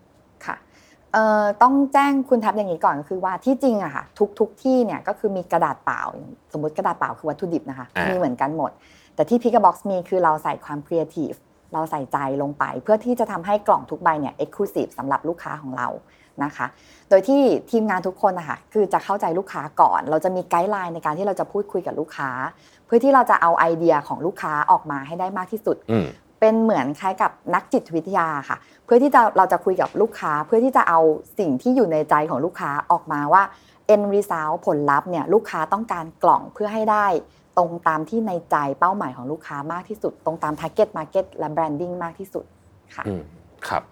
[1.61, 6.01] ต้องแจ้งคุณทับอย่างนี้ก่อนก็คือว่าที่จริงอะค่ะทุกทุกที่เนี่ยก็คือมีกระดาษเปล่า
[6.53, 8.71] สมมติกระดาษเปล่าคือวัตถุดิบนะคะอ่ามีมีเหมือนกันหมด
[9.15, 11.31] แต่ที่พิก a บ็อกซ์มีคือเราใส่ความครีเอทีฟ
[11.73, 15.87] เราใส่ใจลงไป เพื่อที่จะทำให้กล่องทุกใบเนี่ย exclusive สำหรับลูกค้าของเรา
[16.43, 16.65] นะคะ
[17.09, 17.41] โดยที่
[17.71, 22.29] ทีมงานทุกคนนะคะคือจะเข้าใจลูกค้าก่อน เราจะมี guideline ในการที่เราจะพูดคุยกับลูกค้า
[22.85, 26.07] เพื่อที่เราจะเอาไอเดียของลูกค้าออกมาให้ได้มากที่สุดอืม
[26.41, 30.99] เป็นเหมือนคล้ายกับนักจิตวิทยาค่ะ เพื่อที่จะเราจะคุยกับลูกค้า เพื่อที่จะเอา
[31.39, 33.43] สิ่งที่อยู่ในใจของลูกค้าออกมาว่า
[33.93, 37.07] end result ผลลัพธ์เนี่ยลูกค้าต้องการกล่องเพื่อให้ได้
[37.57, 42.45] ตรงตามที่ในใจเป้าหมายของลูกค้ามากที่สุด ตรงตาม target market และ branding มากที่สุด
[42.95, 43.21] ค่ะอืม
[43.67, 43.83] ครับ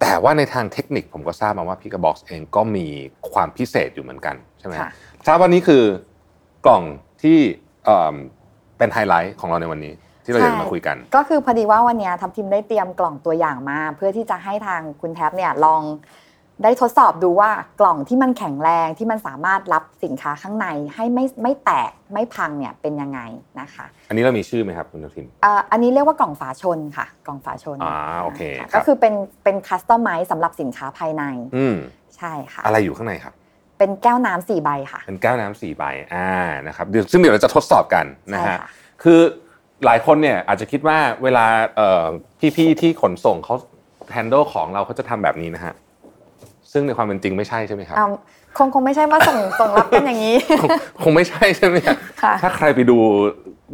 [0.00, 2.86] แต่ว่าในทางเทคนิคผมก็ทราบมาว่า Pick A Box เองก็มี
[3.32, 4.90] ความพิเศษอยู่เหมือนกันใช่ไหมฮะค่ะ
[5.26, 5.82] ทราบว่านี้คือ
[6.66, 6.82] กล่อง
[7.22, 7.38] ที่
[7.84, 8.16] เอิ่ม
[8.78, 15.82] เป็นไฮไลท์ของเราในวันนี้ ที่เราจะมาคุยกัน ก็คือพอดีว่าวันเนี้ยทัพทีมได้เตรียมกล่องตัวอย่างมา เพื่อที่จะให้ทางคุณแท็บเนี่ยลอง
[16.64, 23.20] ได้ทดสอบดูว่ากล่องที่มันแข็งแรงที่มันสามารถรับสินค้าข้างในให้ไม่ไม่แตกไม่พังเนี่ยเป็นยังไง
[23.60, 31.24] นะคะ อันนี้เรามีชื่อไหมครับคุณทัพทิมเอ่ออันนี้เรียกว่ากล่องฝาชนค่ะ กล่องฝาชนอ่าโอเคค่ะครับก็คือเป็นเป็นคัสตอมไมซ์สำหรับสินค้าภายใน
[31.56, 31.76] อืม
[32.16, 33.34] ใช่ค่ะ อะไรอยู่ข้างในครับ
[33.78, 35.84] เป็นแก้วน้ำสี่ใบค่ะ เป็นแก้วน้ำสี่ใบ
[36.14, 36.30] อ่า
[36.66, 38.68] นะครับเดี๋ยวซึ่งเดี๋ยวเราจะทดสอบกันนะใช่ฮะค่ะ
[39.02, 39.20] คือ
[39.86, 42.02] หลายคนเนี่ยอาจจะคิดว่าเวลาเอ่อ
[42.56, 43.54] พี่ๆที่ขนส่งเขา
[44.12, 45.74] แฮนด์ลของเราเขาจะทำแบบนี้นะฮะ
[46.72, 48.06] ซึ่งในความเป็นจริงไม่ใช่ใช่ไหมครับอ่า
[48.58, 50.70] คงคงไม่ใช่ว่าส่งส่งรับกันอย่างนี้คง
[51.02, 52.96] คงไม่ใช่ใช่ไหมครับค่ะถ้าใครไปดู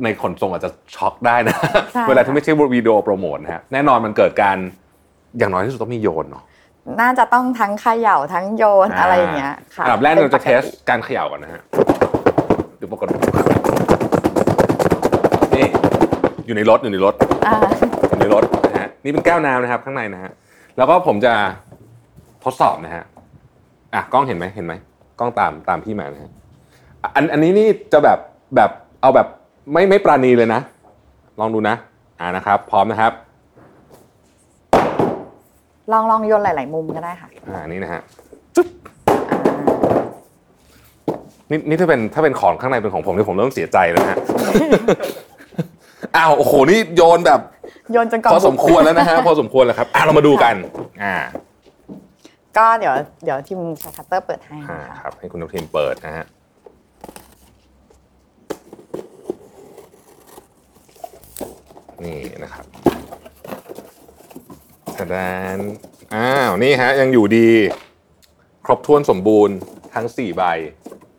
[0.05, 1.57] ในขนส่งอาจจะช็อกได้นะ
[1.93, 4.57] ใช่เวลาที่ไม่ใช่วิดีโอโปรโมทนะฮะแน่นอนมันเกิดการ
[5.39, 6.45] อย่างน้อยที่สุดต้องมีโยนเนาะ
[7.01, 11.63] น่าจะต้องทั้งเขย่าทั้งโยนอะไรอย่างเงี้ยค่ะอันดับแรกเราจะป็นปเทสการเขย่าก่อนนะฮะ
[12.81, 13.60] ดูปรากฏนี่
[16.51, 17.15] อยู่ในรถอยู่ในรถ
[17.47, 17.57] อ่า
[18.09, 20.33] อยู่ในรถนะฮะนี่เป็นแก้วน้ำนะครับข้างในนะฮะ
[20.77, 21.33] แล้วก็ผมจะ
[22.45, 23.05] ทดสอบนะฮะ
[23.95, 24.75] อะกล้องเห็นไหมเห็นไหม
[25.19, 26.31] กล้องตามตามพี่มานะฮะ
[27.03, 28.19] อะอันอันนี้นี่จะแบบ
[28.57, 29.27] แบบเอาแบบ
[29.73, 30.61] ไม่ไม่ปราณีเลยนะ
[31.41, 31.75] ลองดูนะ
[32.21, 33.13] อ่านะครับ พร้อมนะครับ
[35.93, 38.01] ลองลองโยนหลาย ๆ มุมก็ได้ค่ะ อ่านี่นะฮะ
[38.57, 38.69] จุ๊บ
[41.51, 44.19] นี่นี่ถ้าเป็นถ้าเป็นของข้างในเป็นของผมนี่ผมเริ่มเสียใจแล้วนะฮะ
[46.17, 47.41] อ้าวโอ้โหนี่โยนแบบ
[47.93, 50.55] โยนจนกล่องพอสมควรแล้วนะฮะพอสมควรแล้วครับอะเรามาดูกัน
[51.03, 51.17] อ่า
[52.57, 56.27] ก็เดี๋ยวเดี๋ยวทีมใช้คัตเตอร์เปิดให้อ่านะคะครับให้คุณนพทีมเปิดนะฮะ
[62.05, 62.65] นี่นะครับ
[64.99, 65.59] กระดาน
[66.15, 67.49] อ้าว นี่ฮะ ยังอยู่ดี
[68.65, 69.57] ครบถ้วนสมบูรณ์
[69.95, 70.43] ทั้งสี่ใบ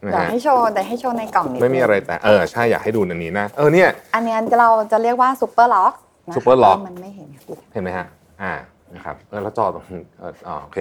[0.06, 5.94] นะเดี๋ยวฮะให้โชว์แต่ให้โชว์ในกล่องนิดไม่มีอะไรนึงแต่เออใช่อยากให้ดูอันนี้นะ เออเนี่ย อันเนี้ยเราจะเรียกว่าซูเปอร์ล็อก
[6.36, 8.08] Super Lock มันไม่เห็นค่ะเห็นไหมฮะ
[8.42, 8.54] อ่า
[8.96, 9.86] นะครับเออแล้วจอตรง
[10.20, 10.80] เอออ๋อโอเค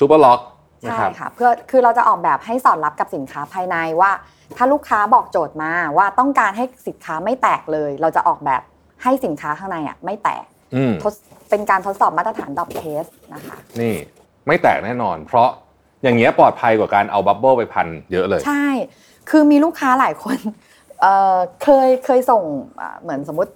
[0.00, 0.40] Super Lock
[0.84, 4.10] นะใช่ครับ ค่ะเพื่อคือเราจะออกแบบให้สอดรับกับสินค้าภายในว่า
[4.56, 8.62] ถ้าลูกค้าบอกโจทย์มาว่าต้องการให้สินค้าไม่แตกเลย เราจะออกแบบ
[9.02, 11.12] ให้สินค้าข้างในอะไม่แตกอืม ทด
[11.50, 13.94] เป็นการทดสอบมาตรฐาน drop test นะคะ นี่
[14.46, 15.48] ไม่แตกแน่นอน เพราะ
[16.02, 18.66] อย่างเงี้ยปลอดภัยกว่าการเอา bubble ไปพันเยอะเลย ใช่
[19.30, 20.38] คือมีลูกค้าหลายคน
[21.00, 22.42] เอ่อเคยเคยส่ง
[22.80, 23.52] อ่าเหมือนสมมติ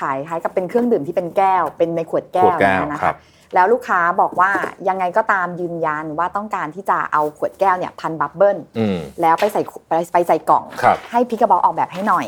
[0.00, 3.16] ขายคล้ายกับเป็นเครื่องดื่มที่เป็นแก้ว เป็นในขวดแก้วขวดแก้วนะครัคะบ
[3.54, 4.50] แล้วลูกค้าบอกว่า
[4.88, 12.26] ยังไงก็ตามยืนยันว่าต้องการที่จะเอาขวดแก้วเนี่ยพัน bubble อืมแล้วไปใส่ไปไปใส่กล่องครับให้ Pick A Box ออกแบบให้หน่อย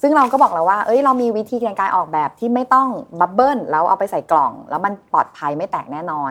[0.00, 2.88] ซึ่งเราก็บอกแล้วว่าเอ้ยเรามีวิธีในการออกแบบที่ไม่ต้อง
[3.20, 6.30] bubble แล้วเอาไปใส่กล่อง แล้วมันปลอดภัยไม่แตกแน่นอน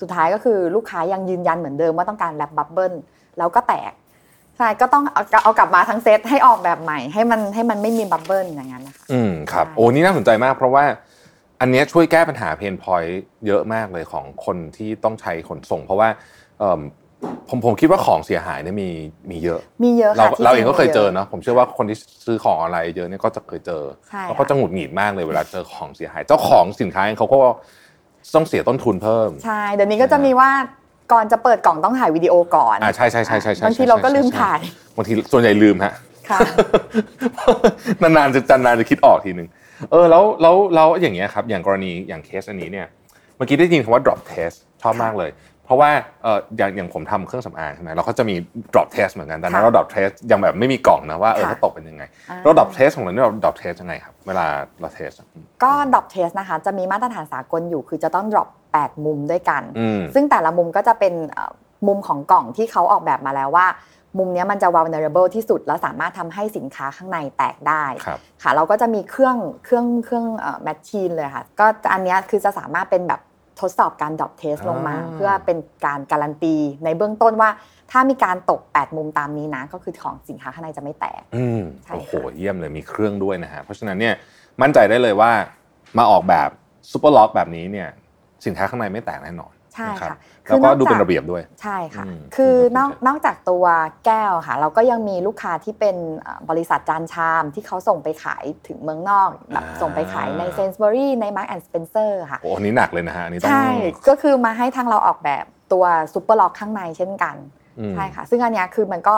[0.00, 2.92] สุดท้ายก็คือลูกค้ายังยืนยันเหมือนเดิมว่าต้องการ wrap bubble
[3.38, 3.92] แล้วก็แตก
[4.58, 10.84] ใช่ก็ต้องเอาเอากลับมาทั้งเซตให้ออกแบบใหม่ให้มันให้มันไม่มี bubble อย่างนั้นนะคะอืมครับใช่โอ้นี่น่าสนใจมากเพราะว่า
[11.60, 16.08] อันเนี้ยช่วยแก้ปัญหา pain point เยอะมากเลยของคนที่ต้องใช้ขนส่ง เพราะว่า
[16.58, 16.80] เอิ่ม
[17.48, 18.90] ผมผมคิดว่าของเสียหายเนี่ยมี
[19.30, 27.38] มีเยอะ มีเยอะเราค่ะที่เราเองก็เคยเจอมีะเนาะผมเชื่อว่าคนที่ซื้อของออนไลน์เยอะเนี่ยก็จะเคยเจอใช่แล้วค่ะก็จะหงุดหงิดมากเลยเวลาเจอของเสียหาย เจ้าของสินค้าเองเขาก็
[28.34, 30.50] ต้องเสียต้นทุนเพิ่ม ใช่ เดี๋ยวนี้ก็จะมีว่า
[31.12, 34.60] ก่อนจะเปิดกล่องต้องถ่ายวิดีโอก่อนอ่าใช่ใช่ใช่ใช่ใช่บางทีเราก็ลืมถ่าย
[34.96, 35.92] บางทีส่วนใหญ่ลืมฮะ
[36.30, 36.38] ค่ะ
[38.02, 39.48] นานๆจะนานๆจะคิดออกทีนึง
[39.90, 42.86] เออแล้วแล้วแล้วอย่างเงี้ยครับอย่างกรณีอย่างเคสอันนี้เนี่ย
[43.36, 45.90] เมื่อกี้ได้ยินคำว่า drop test ชอบมากเลยเพ ราะว่า
[46.22, 48.34] เอออย่างอย่างผมทำเครื่องสำอางใช่ไหมเราก็จะมี
[48.72, 54.46] drop test เหมือนกันแต่นั้นค่ะเรา drop test ยังแบบไม่มีกล่องนะว่าเออค่ะถ้าตกเป็นยังไงอ่าเรา drop test ของเราเนี่ยเรา drop test ยังไงครับเวลา
[54.80, 55.26] เรา test อะ
[55.62, 61.52] ก็ drop test นะคะจะมีมาตรฐานสากลอยู่คือจะต้อง drop 8มุมด้วยกันอืมซึ่งแต่ละมุมก็จะเป็นเอ่อ
[61.88, 63.66] มุมของกล่องที่เขาออกแบบมาแล้วว่า
[64.18, 70.26] มุมเนี้ยมันจะ vulnerable ที่สุด แล้วสามารถทำให้สินค้าข้างในแตกได้ครับค่ะเราก็จะมีเครื่องเครื่องเครื่อง
[70.64, 73.20] machine เลยค่ะก็อันเนี้ยคือจะสามารถเป็นแบบ
[73.60, 77.50] ทดสอบการ drop test ลงมาอ่าเพื่อเป็นการการันตี ในเบื้องต้นว่า
[77.90, 84.14] ถ้ามีการตก 8 มุมตามนี้นะ ก็คือของสินค้าข้างในจะไม่แตกอืมใช่โอ้โหค่ะเยี่ยมเลยมีเครื่องด้วยนะฮะเพราะฉะนั้นเนี่ย
[84.62, 85.32] มั่นใจได้เลยว่า
[85.98, 86.48] มาออกแบบ
[86.92, 87.88] Super Lock แบบนี้เนี่ย
[88.46, 93.64] สินค้าข้างในไม่แตกแน่นอน ใช่นรับค่ะแล้วก็คือนอกดูเป็นจากระเบียบด้วย ใช่ค่ะอืมคือนอกอืมนอกจากตัว
[94.06, 103.68] แก้วค่ะ เราก็ยังมีลูกค้าที่เป็นเอ่อบริษัทจานชามที่เขาส่งไปขายถึงเมืองนอกแบบส่งไปขายในเซนส์ b บ r รีใน Mark and Spencer ค่ะโอ้อันนี้หนักเลยนะฮะอันนี้ต้องใช่
[104.08, 107.36] ก็คือมาให้ทางเราออกแบบตัว Super Lock ข้างในเช่นกัน
[107.78, 109.16] อืมใช่ค่ะ ซึ่งอันเนี้ยคือมันก็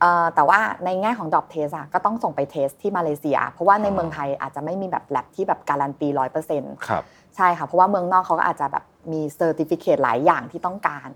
[0.00, 7.04] เอ่อแต่ว่าในแง่ของ drop test อะก็ต้องส่งไป test ที่มาเลเซีย เพราะว่าในเมืองไทยอาจจะไม่มีแบบแลบที่แบบการันตีร้อยเปอร์เซ็นต์ครับ
[7.36, 11.08] ใช่ค่ะ เพราะว่าเมืองนอกเขาก็อาจจะแบบมี certificate หลายอย่างที่ต้องการ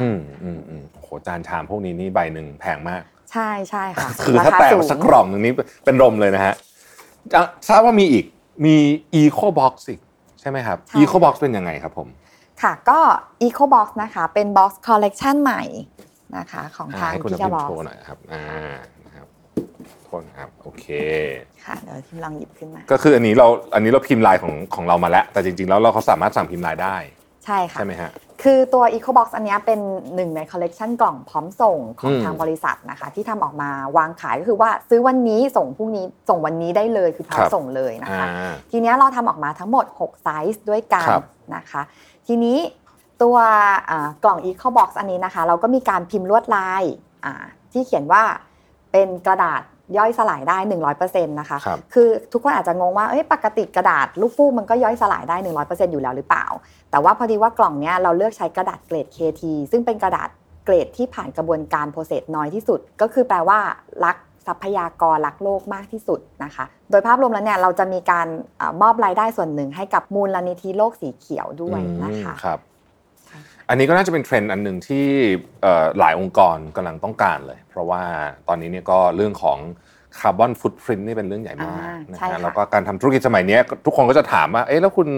[0.00, 3.02] อืมอืมอืมโอ้โหจานชามพวกนี้นี่ใบหนึ่งแพงมาก
[3.32, 5.52] ใช่ใช่ค่ะคือถ้าแตกมาสักกล่องหนึ่งนี้
[5.84, 6.54] เป็นลมเลยนะฮะ
[7.32, 8.24] จะทราบว่ามีอีก
[8.64, 8.76] มี
[9.20, 10.00] Eco Box อีก
[10.40, 12.08] ใช่ไหมครับใช่ Eco Box เป็นยังไงครับผม
[12.62, 12.98] ค่ะก็
[13.46, 15.62] Eco Box นะคะ เป็น Box Collection ใหม่
[16.36, 18.44] นะคะ ของอ่าทาง Pick A Box ให้คุณทัพกาทิมบ็อกโชว์หน่อยครับอ่า
[19.06, 19.26] นะครับ
[20.10, 20.86] โทษนะครับโอเค
[21.64, 26.96] ค่ะเดี๋ยวทิมลองหยิบขึ้นมาก็คืออันนี้เราอันนี้เราพิมพ์ลายของของเรามาแล้ว แต่จริงๆแล้วเราเขาสามารถสั่งพิมพ์ลายได้
[27.46, 28.10] ใช่ค่ะใช่ไหมฮะ
[28.42, 29.80] คือตัว Eco Box อันเนี้ยเป็น
[30.14, 38.26] หนึ่งในคอลเลกชันกล่องพร้อมส่งของอืมทางบริษัทนะคะ ที่ทำออกมาวางขายก็คือว่าซื้อวันนี้ส่งพรุ่งนี้ส่งวันนี้ได้เลยคือพร้อมส่งเลยนะอ่าคะ
[38.70, 41.82] ทีเนี้ยเราทำออกมาทั้งหมด 6 ไซส์ด้วยกันครับนะคะ
[42.26, 42.58] ทีนี้
[43.22, 43.36] ตัว
[43.90, 46.82] อ่ากล่อง EcoBox อันนี้นะคะ เราก็มีการพิมพ์ลวดลาย
[47.24, 47.34] อ่า
[47.72, 48.22] ที่เขียนว่า
[48.92, 49.62] เป็นกระดาษ
[49.98, 50.58] ย่อยสลายได้
[50.94, 56.46] 100%นะคะครับคือทุกคนอาจจะงงว่าเอ้ยปกติกระดาษลูกฟูกมันก็ย่อยสลายได้ 100%อยู่แล้วหรือเปล่า
[56.90, 60.28] แต่ว่าพอดีว่ากล่องเนี้ยเราเลือกใช้กระดาษเกรด KT ซึ่งเป็นกระดาษ
[60.64, 63.58] เกรดที่ผ่านกระบวนการ process น้อยที่สุด ก็คือแปลว่า
[64.04, 68.26] รักทรัพยากรรักโลกมากที่สุดนะคะ โดยภาพรวมแล้วเนี่ยเราจะมีการ
[68.58, 72.34] เออมอบรายได้ส่วนหนึ่งให้กับมูลนิธิโลกสีเขียวด้วยนะคะ
[73.70, 75.06] อืมครับอันนี้ก็น่าจะเป็นเทรนด์อันหนึ่งที่
[75.62, 78.02] เอ่อหลายองค์กรกำลังต้องการเลย เพราะว่า
[78.48, 79.58] ตอนนี้เนี่ยก็เรื่องของ
[80.18, 85.08] carbon footprint นี่เป็นเรื่องใหญ่มากอ่านะใช่ฮะค่ะแล้วก็การทำธุรกิจสมัยเนี้ยทุกคนก็จะถามว่าเอ๊ะแล้วคุณ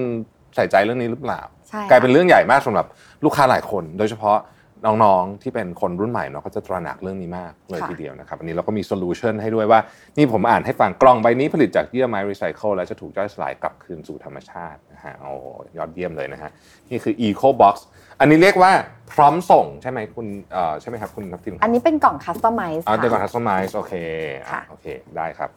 [0.56, 2.86] ใส่ใจเรื่องนี้หรือเปล่าใช่ค่ะกลายเป็นเรื่องใหญ่มากสำหรับ
[3.24, 4.38] ลูกค้าหลายคน โดยเฉพาะ
[4.86, 9.80] น้องๆที่เป็นคนรุ่นใหม่เนาะก็จะตระหนักเรื่องนี้มากเลยค่ะทีเดียวนะครับอันนี้เราก็มี solution ให้ด้วยว่า
[10.18, 15.32] นี่ผมอ่านให้ฟังกล่องใบนี้ผลิตจากเยื่อไม้รีไซเคิลและจะถูกย่อยสลายกลับคืนสู่ธรรมชาตินะฮะโอ้
[15.76, 16.50] ยอดเยี่ยมเลยนะฮะ
[16.90, 17.74] นี่คือ Eco Box
[18.22, 18.72] อันนี้เรียกว่า
[19.12, 23.94] พร้อมส่งใช่ไหมคุณเอ่อใช่ไหมครับคุณทับทิมอันนี้เป็นกล่อง customize เอาเดี๋ยวก่อนค่ะคัสตอม mize โอเค
[24.38, 25.50] อะค่ะโอเคได้ครับ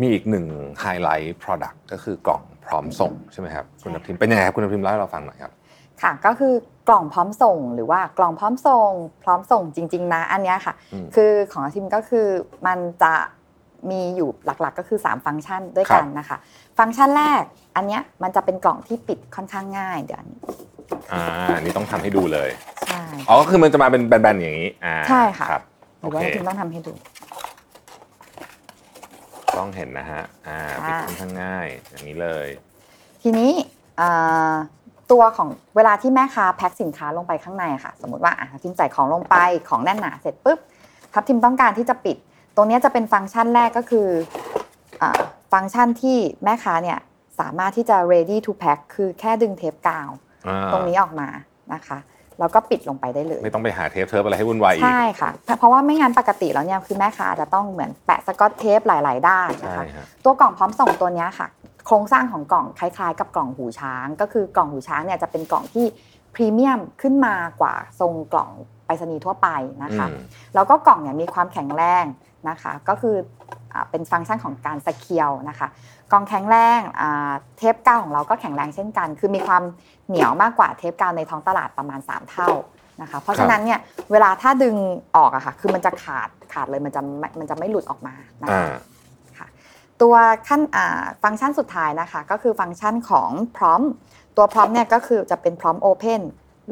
[0.00, 0.46] มีอีกหนึ่ง
[0.80, 5.52] ไฮไลท์ Product ก็คือกล่องพร้อมส่งใช่ไหมครับคุณทัพทิมเป็นยังไงครับคุณทัพทิมเล่าให้เราฟังหน่อยครับ
[6.02, 6.54] ค่ะก็คือ
[6.88, 8.90] กล่องพร้อมส่งหรือว่ากล่องพร้อมส่ง
[9.22, 12.26] พร้อมส่งจริง ๆ นะอันเนี้ยค่ะอืมคือของทีมก็คือ
[12.66, 13.14] มันจะ
[13.90, 16.36] มีอยู่หลักๆ ก็คือ 3 ฟังก์ชันด้วยกันนะคะ
[16.78, 17.42] ฟังก์ชันแรก
[17.76, 20.22] อันเนี้ยมันจะเป็นกล่องที่ปิดค่อนข้างง่ายเดี๋ยว
[21.12, 22.50] อันนี้อ่าอันนี้ต้องทำให้ดูเลย
[22.86, 25.62] ใช่อ๋อก็คือมันจะมาเป็นแบนๆอย่างนี้อ่าใช่ค่ะครับ
[25.98, 26.92] หโอรือว่าเคทีมต้องทำให้ดู
[29.58, 32.46] ต้องเห็นนะฮะอ่าค่ะปิดค่อนข้างง่ายอย่างนี้เลย
[33.22, 33.50] ทีนี้
[34.00, 34.54] อ่า
[35.12, 39.36] ตัวของเวลาที่แม่ค้าแพ็คสินค้าลงไปข้างในอะค่ะ สมมติว่าอะทับทิมใส่ของลงไป
[39.68, 40.58] ของแน่นหนาเสร็จปุ๊บ
[41.12, 42.16] ทับทิมต้องการที่จะปิด
[42.56, 44.08] ตรงเนี้ยจะเป็นฟังก์ชันแรกก็คือ
[45.02, 45.10] อา
[45.52, 46.98] ฟังก์ชันที่แม่ค้าเนี่ย
[47.40, 50.29] สามารถที่จะ ready to pack คือแค่ดึงเทปกาวอ่า
[50.72, 51.28] ตรงนี้ออกมา
[51.72, 51.98] นะคะ
[52.38, 61.48] แล้วก็ปิดลงไปได้เลย ไม่ต้องไปหาเทปเทปอะไรให้วุ่นวายอีก ใช่ค่ะ เพราะว่าไม่งั้นปกติแล้วเนี่ยคือแม่ค้าอาจจะต้องเหมือนแปะสกอตเทปหลาย ๆ ด้านนะใช่คะฮะตัวกล่องพร้อมส่งตัวเนี้ยค่ะ
[61.86, 65.86] โครงสร้างของกล่องคล้ายๆ กับกล่องหูช้าง ก็คือกล่องหูช้างเนี่ยจะเป็นกล่องที่
[66.34, 68.50] พรีเมียมขึ้นมากว่าทรงกล่อง
[68.86, 69.48] ไปรษณีย์ทั่วไป
[69.82, 70.16] นะคะอืม
[70.54, 72.04] แล้วก็กล่องเนี่ยมีความแข็งแรง
[72.48, 73.16] นะคะก็คือ
[73.72, 75.68] อ่าเป็นฟังก์ชันของการสเคียวนะคะ
[76.12, 79.62] กล่องแข็งแรงอ่าเทปกาวของเราก็แข็งแรงเช่นกัน คือมีความ
[80.08, 82.48] เหนียวมากกว่าเทปกาวในท้องตลาดประมาณ 3 เท่า
[83.02, 83.80] นะคะเพราะฉะนั้นเนี่ย
[84.12, 84.76] เวลาถ้าดึง
[85.16, 88.78] ออกอะค่ะคือมันจะขาดขาดเลยมันจะไม่มันจะไม่หลุดออกมานะอ่าคะ
[89.38, 89.46] ค่ะ
[90.02, 90.14] ตัว
[90.48, 93.80] ขั้นอ่าฟังก์ชันสุดท้ายนะคะก็คือฟังก์ชันของพร้อม
[94.36, 96.22] ตัวพร้อมเนี่ยก็คือจะเป็นพร้อมโอเพน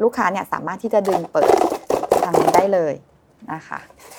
[0.01, 1.49] ลูกค้าเนี่ยสามารถที่จะดึงเปิด
[2.23, 2.93] ทางนี้ได้เลย
[3.53, 4.18] นะคะแ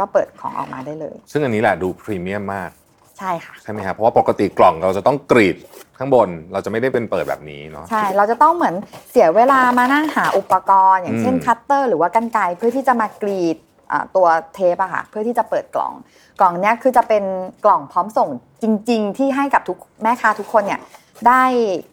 [0.00, 2.70] ก็เปิดของออกมาได้เลย ซึ่งอันนี้แหละดูพรีเมียมมาก
[3.18, 5.56] ใช่ค่ะใช่ไหมครับเพราะว่าปกติกล่องเราจะต้องกรีด
[5.98, 8.74] ข้างบนเราจะไม่ได้เป็นเปิดแบบนี้เนาะใช่เราจะต้องเหมือน
[9.10, 13.56] เสียเวลามานั่งหาอุปกรณ์ อย่างเช่นอืมคัตเตอร์หรือว่ากรรไกรเพื่อที่จะมากรีด
[13.92, 15.92] อ่าตัวเทปอะค่ะเพื่อที่จะเปิดกล่อง
[16.40, 17.24] กล่องเนี้ยคือจะเป็น
[17.64, 18.28] กล่องพร้อมส่ง
[18.62, 20.80] จริง ๆ ที่ให้กับทุกแม่ค้าทุกคนเนี่ย
[21.26, 21.42] ได้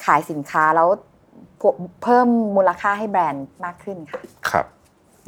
[0.05, 0.89] ขายสินค้าแล้ว
[2.03, 4.65] เพิ่มมูลค่าให้แบรนด์มากขึ้นค่ะครับ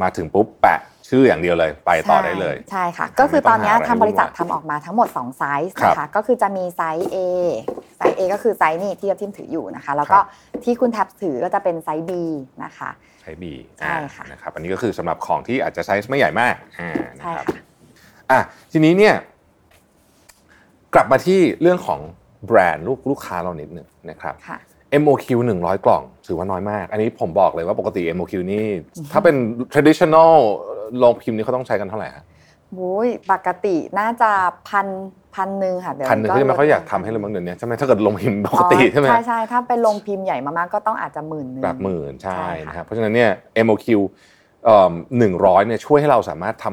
[0.01, 7.17] มาถึงปุ๊บแปะ ชื่ออย่างเดียวเลยไปต่อได้เลย ใช่ค่ะ ก็คือตอนเนี้ยไม่ต้องหาอะไรทางบริษัทวุ่นวายทำออกมาทั้งหมด 2 ไซส์ครับนะคะก็คือจะมีไซส์ A
[7.97, 10.21] ไซส์ A ก็คือไซส์นี่ที่ทิมถืออยู่นะคะ แล้วก็ครั
[10.59, 12.11] บที่คุณแท็บถือก็จะเป็นไซส์ B
[12.63, 12.89] นะคะ
[13.21, 17.61] ไซส์ B ใช่ค่ะนะครับอันนี้ก็คือสำหรับของที่อาจจะไซส์ไม่ใหญ่มากอ่านะใช่ครับค่ะ
[18.31, 18.39] อะ
[18.71, 19.15] ทีนี้เนี่ย
[20.93, 21.99] กลับมาที่เรื่องของ
[22.47, 24.57] แบรนด์ลูกลูกค้าเรานิดหนึ่งนะครับค่ะ
[25.01, 28.65] MOQ 100 กล่องถือว่าน้อยมาก อันนี้ผมบอกเลยว่าปกติ MOQ นี่
[29.11, 29.35] ถ้าเป็น
[29.73, 30.33] traditional
[30.99, 32.23] โรงพิมพ์นี่เขาต้องใช้กันเท่าไหร่ฮะ
[32.77, 34.31] บุ้ยปกติน่าจะ
[34.69, 34.87] พัน
[35.35, 43.31] พันหนึ่งค่ะเดี๋ยวพันหนึ่งเขาจะไม่ค่อยอยากทำให้เลยมั้งเดี๋ยวนี้ใช่ไหมถ้าเกิดลงพิมพ์ปกติใช่ไหมใช่ใช่ถ้าเป็นโรงพิมพ์ใหญ่มากๆก็ต้องอาจจะหมื่นหนึ่งหลักหมื่นใช่ใช่ค่ะนะครับเพราะฉะนั้นเนี่ย
[43.65, 43.85] MOQ
[45.17, 46.65] หนึ่งร้อยเนี่ยช่วยให้เราสามารถท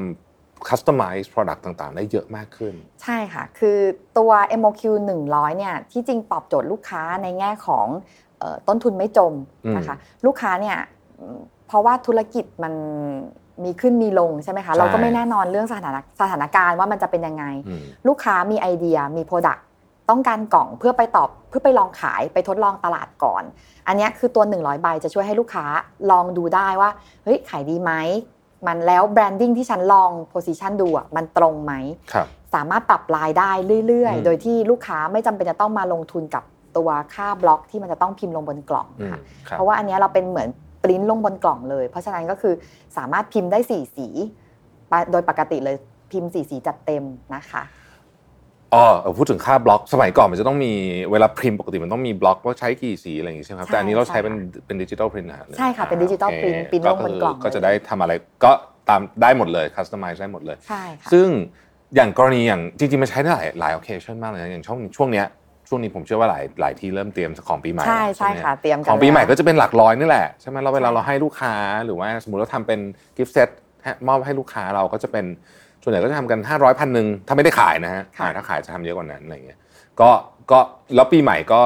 [0.65, 3.79] ำ customize product ต่างๆ ได้เยอะมากขึ้น ใช่ค่ะ คือ
[4.19, 4.83] ตัว MOQ
[5.23, 7.87] 100 เนี่ย ที่จริงตอบโจทย์ลูกค้าในแง่ของ
[8.39, 9.33] เอ่อต้นทุนไม่จม
[9.77, 9.97] นะคะ
[10.27, 10.77] ลูกค้าเนี่ย
[11.21, 12.75] อืมเพราะว่าธุรกิจมัน
[13.65, 19.67] มีขึ้นมีลงใช่ไหมคะใช่เราก็ไม่แน่นอนเรื่องสถานะสถานการณ์ว่ามันจะเป็นยังไงอืมลูกค้ามีไอเดียมี product
[20.11, 23.43] ต้องการกล่องเพื่อไปตอบเพื่อไปลองขายไปทดลองตลาดก่อน
[23.87, 25.65] อันเนี้ยคือตัว 100 ใบจะช่วยให้ลูกค้า
[26.11, 26.91] ลองดูได้ว่า
[27.25, 27.93] เฮ้ยขายดีไหม
[28.67, 31.73] มันแล้ว branding ที่ฉันลอง position ดูอะมันตรงไหม
[32.13, 33.51] ครับสามารถปรับลายได้
[33.89, 36.45] เรื่อยอืมๆโดยที่ลูกค้าไม่จำเป็นจะต้องมาลงทุนกับ
[36.77, 40.49] ตัวค่าบล็อกที่มันจะต้องพิมพ์ลงบนกล่องอืมค่ะครับเพราะว่าอันเนี้ยเราเป็นเหมือน
[40.83, 42.55] ปริ้นลงบนกล่องเลย เพราะฉะนั้นก็คือ
[42.97, 44.09] สามารถพิมพ์ได้สี่สี
[44.91, 45.77] ปะโดยปกติเลย
[46.11, 47.63] พิมพ์สี่สีจัดเต็มนะคะ
[48.75, 50.73] อ๋อเออพูดถึงค่าบล็อก สมัยก่อนมันจะต้องมี
[51.13, 54.35] เวลาพิมพ์ปกติมันต้องมีบล็อกว่าใช้กี่สีอะไรอย่างงี้ใช่ไหมครับใช่แต่อันนี้เราใช้ใช่เป็น
[54.67, 58.13] เป็นดิจิตอลพิมพ์นะฮะใช่ค่ะเป็น digital โอเค print พิมพ์ลงบนกล่องก็จะเลยได้ทำอะไร
[58.45, 58.53] ก็
[58.89, 61.29] ตามได้หมดเลยคัสตอมไมซ์ได้หมดเลยใช่ค่ะซึ่ง
[61.95, 65.27] อย่างกรณีอย่างจริงๆมันใช้ได้หลายหลายโอเคชั่นมากเลยนะอย่างช่วงช่วงเนี้ย
[65.69, 72.81] ช่วงนี้ผมเชื่อว่าหลายหลายที่เริ่มเตรียมของปีใหม่ใช่ใช่ไหมค่ะเตรียมกันของปีใหม่แล้วก็จะเป็นหลักร้อยนี่แหละใช่ไหมเราเวลาใช่เราให้ลูกค้าหรือว่าสมมติเราทำเป็น
[73.17, 73.49] กิฟต์เซต
[74.09, 75.25] มอบให้ลูกค้าเราก็จะเป็น
[75.85, 79.59] ส่วนใหญ่ก็จะทำกัน 500พันหนึ่งถ้าไม่ได้ขายนะฮะค่ะอ่าถ้าขายจะทำเยอะกว่านั้นอะไรอย่างเงี้ย
[80.01, 80.11] ก็
[80.51, 80.59] ก็
[80.95, 81.61] แล้วปีใหม่ก็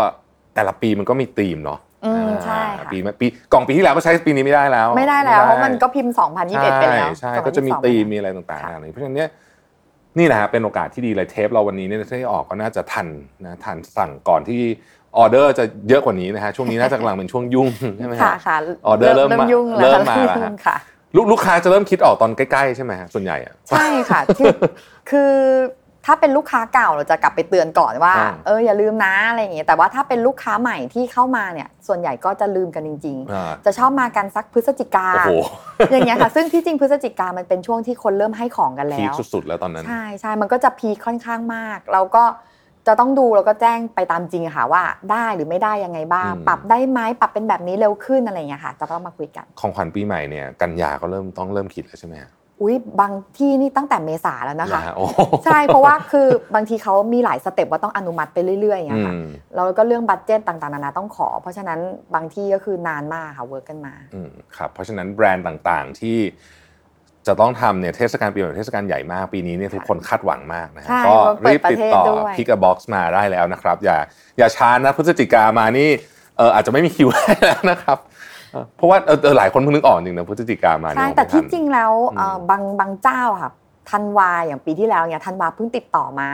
[0.55, 6.13] แต่ละปีมันก็มีธีมเนาะอืมอ่าใช่ค่ะปีปีกล่องปีที่แล้วก็ใช้ปีนี้ไม่ได้แล้ว ไม่ได้แล้วเพราะมันก็พิมพ์
[6.45, 9.31] 2021 ไปแล้วใช่ใช่ก็จะมี2022ธีมมีอะไรต่างๆค่ะอะไรเพราะฉะนั้นเนี่ย
[10.19, 13.07] นี่แหละฮะเป็นโอกาสที่ดีเลยเทปเราวันนี้เนี่ยที่ออกก็น่าจะทัน
[13.47, 14.61] นะทันสั่งก่อนที่
[15.17, 20.77] ออเดอร์จะเยอะกว่านี้นะฮะช่วงนี้น่าจะกำลังเป็นช่วงยุ่งใช่ไหมฮะค่ะค่ะออเดอร์เริ่มมายุ่งเริ่แล้วมมาแล้วฮะยุ่งค่ะ
[21.17, 24.55] ลูกลูกค้าจะเริ่มคิดออกตอนใกล้ๆใช่ไหมฮะส่วนใหญ่อะใช่ค่ะคือ
[25.11, 25.33] คือ
[26.07, 35.33] ถ้าเป็นลูกค้าเก่าเราจะกลับไปเตือนก่อนว่าอ่า เอออย่าลืมนะอะไรอย่างเงี้ยแต่ว่าถ้าเป็นลูกค้าใหม่ที่เข้ามาเนี่ยส่วนใหญ่ก็จะลืมกันจริงอ่าๆจะชอบมากันสักพฤศจิกาโอ้โห
[35.93, 42.25] อย่างเงี้ยค่ะซึ่งที่จริงพฤศจิกามันเป็นช่วงที่คนเริ่มให้ของกันแล้ว peak สุดๆแล้วตอนนั้นใช่ใช่มันก็จะ peak ค่อนข้างมาก เราก็
[42.89, 61.81] จะต้องดูแล้วก็แจ้งไปตามจริงอะค่ะว่าได้หรือไม่ได้ยังไงบ้างอืมปรับได้ไหมปรับเป็นแบบนี้เร็วขึ้นอะไรอย่างเงี้ยค่ะ จะต้องมาคุยกัน ของขวัญปีใหม่เนี่ยกันยาก็เริ่มต้องเริ่มคิดแล้วใช่ไหมฮะอุ้ยบางที่นี่ตั้งแต่เมษาแล้วนะคะเหรอฮโอ้โหใช่เพราะว่าคือบางทีเขามีหลาย step ว่าต้องอนุมัติไปเรื่อยๆอย่างเงี้ยค่ะอืมแล้วก็เรื่อง budget ต่างๆนานาต้องขอ เพราะฉะนั้น
[62.15, 66.19] บางที่ก็คือนานมากค่ะ work กันมาอืมครับเพราะฉะนั้นแบรนด์ต่างๆที่
[67.29, 73.99] จะต้องทำเนี่ยเทศกาลปีใหม่เทศกาลใหญ่มากปีนี้เนี่ยทุกคนคาดหวังมากนะฮะใช่ก็เปิดรีบติดต่อประเทศด้วยพิก a บ็อกซ์มาได้แล้วนะครับ อย่า
[74.39, 75.89] อย่าช้านะพฤศจิกามานี่
[76.37, 77.99] เอออาจจะไม่มีคิวให้แล้วนะครับ
[78.53, 83.51] เออเพราะว่าเออเออหลายคนเพิ่งนึกออกจริงนะพฤศจิกามาใช่เนี่ยแต่ที่ไม่ทันจริงแล้วอืมเอ่อบางบางเจ้าค่ะ
[83.91, 86.31] ธันวาอย่างปีที่แล้วเนี่ยธันวาเพิ่งติดต่อมา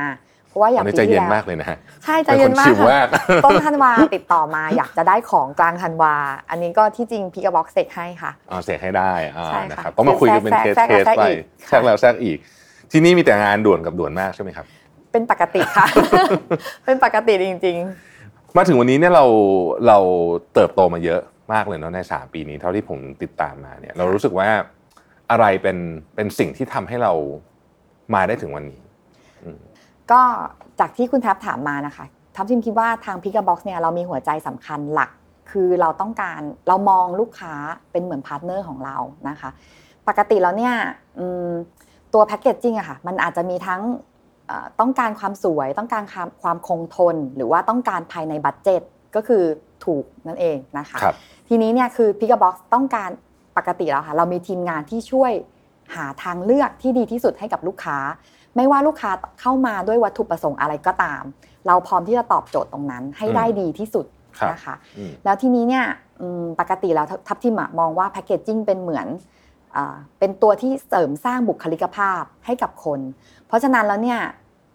[0.55, 6.15] เพราะว่าอย่างนี้ใจเย็นมาก ตอนปีที่แล้วเลยนะฮะใช่ใจเย็นมาเป็นคนชิกลมากค่ะต้นธันวาติดต่อมาอยากจะได้ของกลางธันวา
[6.51, 12.39] อันนี้ก็ที่จริงพิกบ็อกเซกให้ค่ะเอาเสกให้ได้อ่าใช่ค่ะนะครับก็มาคุยกันเป็นเคสแทรกเคสแทรกไปอีกแทรกแล้วแทรกอีก
[12.93, 14.67] ที่นี่มีแต่งานด่วนกับด่วนมากใช่ไหมครับ
[15.13, 15.87] เป็นปกติค่ะ
[16.85, 17.79] เป็นปกติจริง
[18.57, 19.25] มาถึงวันนี้เนี่ยเรา
[19.89, 19.99] เรา
[20.55, 21.21] เติบโตมาเยอะ
[21.53, 24.49] มากเลยเนาะในสามปีนี้ เท่าที่ผมติดตามมาเนี่ยเรารู้สึกว่า
[25.31, 25.79] อะไรเป็น
[26.15, 27.13] เป็นสิ่งที่ทำให้เรา
[28.15, 29.74] มาได้ถึงวันนี้ๆ
[30.13, 30.21] ก็
[30.81, 35.11] จากที่คุณแท็บถามมานะคะทับทิมคิดว่าทาง PICK A BOX เนี่ยเรามีหัวใจสำคัญหลัก
[35.51, 37.55] คือเราต้องการเรามองลูกค้า
[37.93, 38.97] เป็นเหมือน partner ของเรา
[39.29, 39.51] นะคะ
[40.09, 40.75] ปกติแล้วเนี่ย
[41.19, 41.51] อืม
[42.15, 43.81] ตัว packaging อะค่ะมันอาจจะมีทั้ง
[44.47, 48.83] เอ่อต้องการความสวย ต้องการความความคงทน หรือว่าต้องการภายใน budget
[49.15, 49.45] ก็คือ
[49.85, 51.15] ถูกนั่นเองนะคะครับ
[51.49, 53.11] ทีนี้เนี่ยคือ p i c k a Box ต้องการ
[53.57, 55.33] ปกติแล้วค่ะเรามีทีมงานที่ช่วย
[55.95, 57.99] หาทางเลือกที่ดีที่สุดให้กับลูกค้า
[58.57, 61.23] ไม่ว่าลูกค้าเข้ามาด้วยวัตถุประสงค์อะไรก็ตาม
[61.67, 64.07] เราพร้อมที่จะตอบโจทย์ตรงนั้นให้ได้ดีที่สุด
[64.39, 65.85] ครับนะคะอืมแล้วทีนี้เนี่ย
[66.21, 69.07] อืมปกติแล้วทัทับทิมอะมองว่าแพคเกจจิ้งเป็นเหมือน
[69.77, 73.01] อ่าเป็นตัวที่เสริมสร้างบุคลิกภาพให้กับคน
[73.47, 74.21] เพราะฉะนั้นแล้วเนี่ย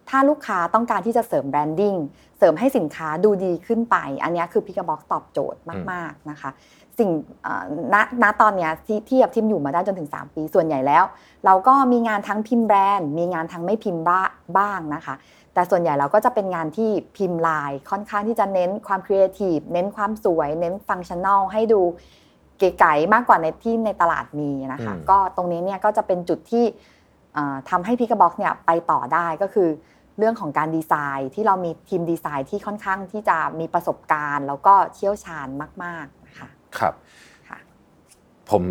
[0.10, 1.96] ถ้าลูกค้าต้องการที่จะเสริมแบรนดิ้ง
[2.38, 5.60] เสริมให้สินค้าดูดีขึ้นไป อันเนี้ยคือพิก a บ็อกตอบโจทย์
[5.92, 6.50] มาก ๆ นะคะ
[7.00, 7.10] สิ่ง
[7.44, 11.04] เอ่อณณตอนเนี้ยที่ที่ทิมอยู่มาได้จนถึง 3 ปีส่วนใหญ่แล้ว
[11.46, 14.22] เราก็มีงานทั้งพิมพ์แบรนด์ มีงานทั้งไม่พิมพ์บ้า
[14.58, 15.16] บ้างนะคะ
[15.54, 21.82] แต่ส่วนใหญ่เราก็จะเป็นงานที่พิมพ์ลายค่อนข้างที่จะเน้นความครีเอทีฟเน้นความสวย เน้น functional ให้ดู
[22.58, 26.66] เก๋ไก๋มากกว่าในที่ในตลาดมีนะคะอืมก็ตรงนี้เนี่ยก็จะเป็นจุดที่
[27.34, 29.70] เอ่อทำให้พิก a บ็อกเนี่ยไปต่อได้ก็คือ
[30.20, 35.48] เรื่องของการดีไซน์ที่เรามีทีมดีไซน์ที่ค่อนข้างที่จะมีประสบการณ์ แล้วก็เชี่ยวชาญ
[35.84, 36.94] มากๆนะคะครับ
[37.50, 37.58] ค่ะ
[38.52, 38.64] ผม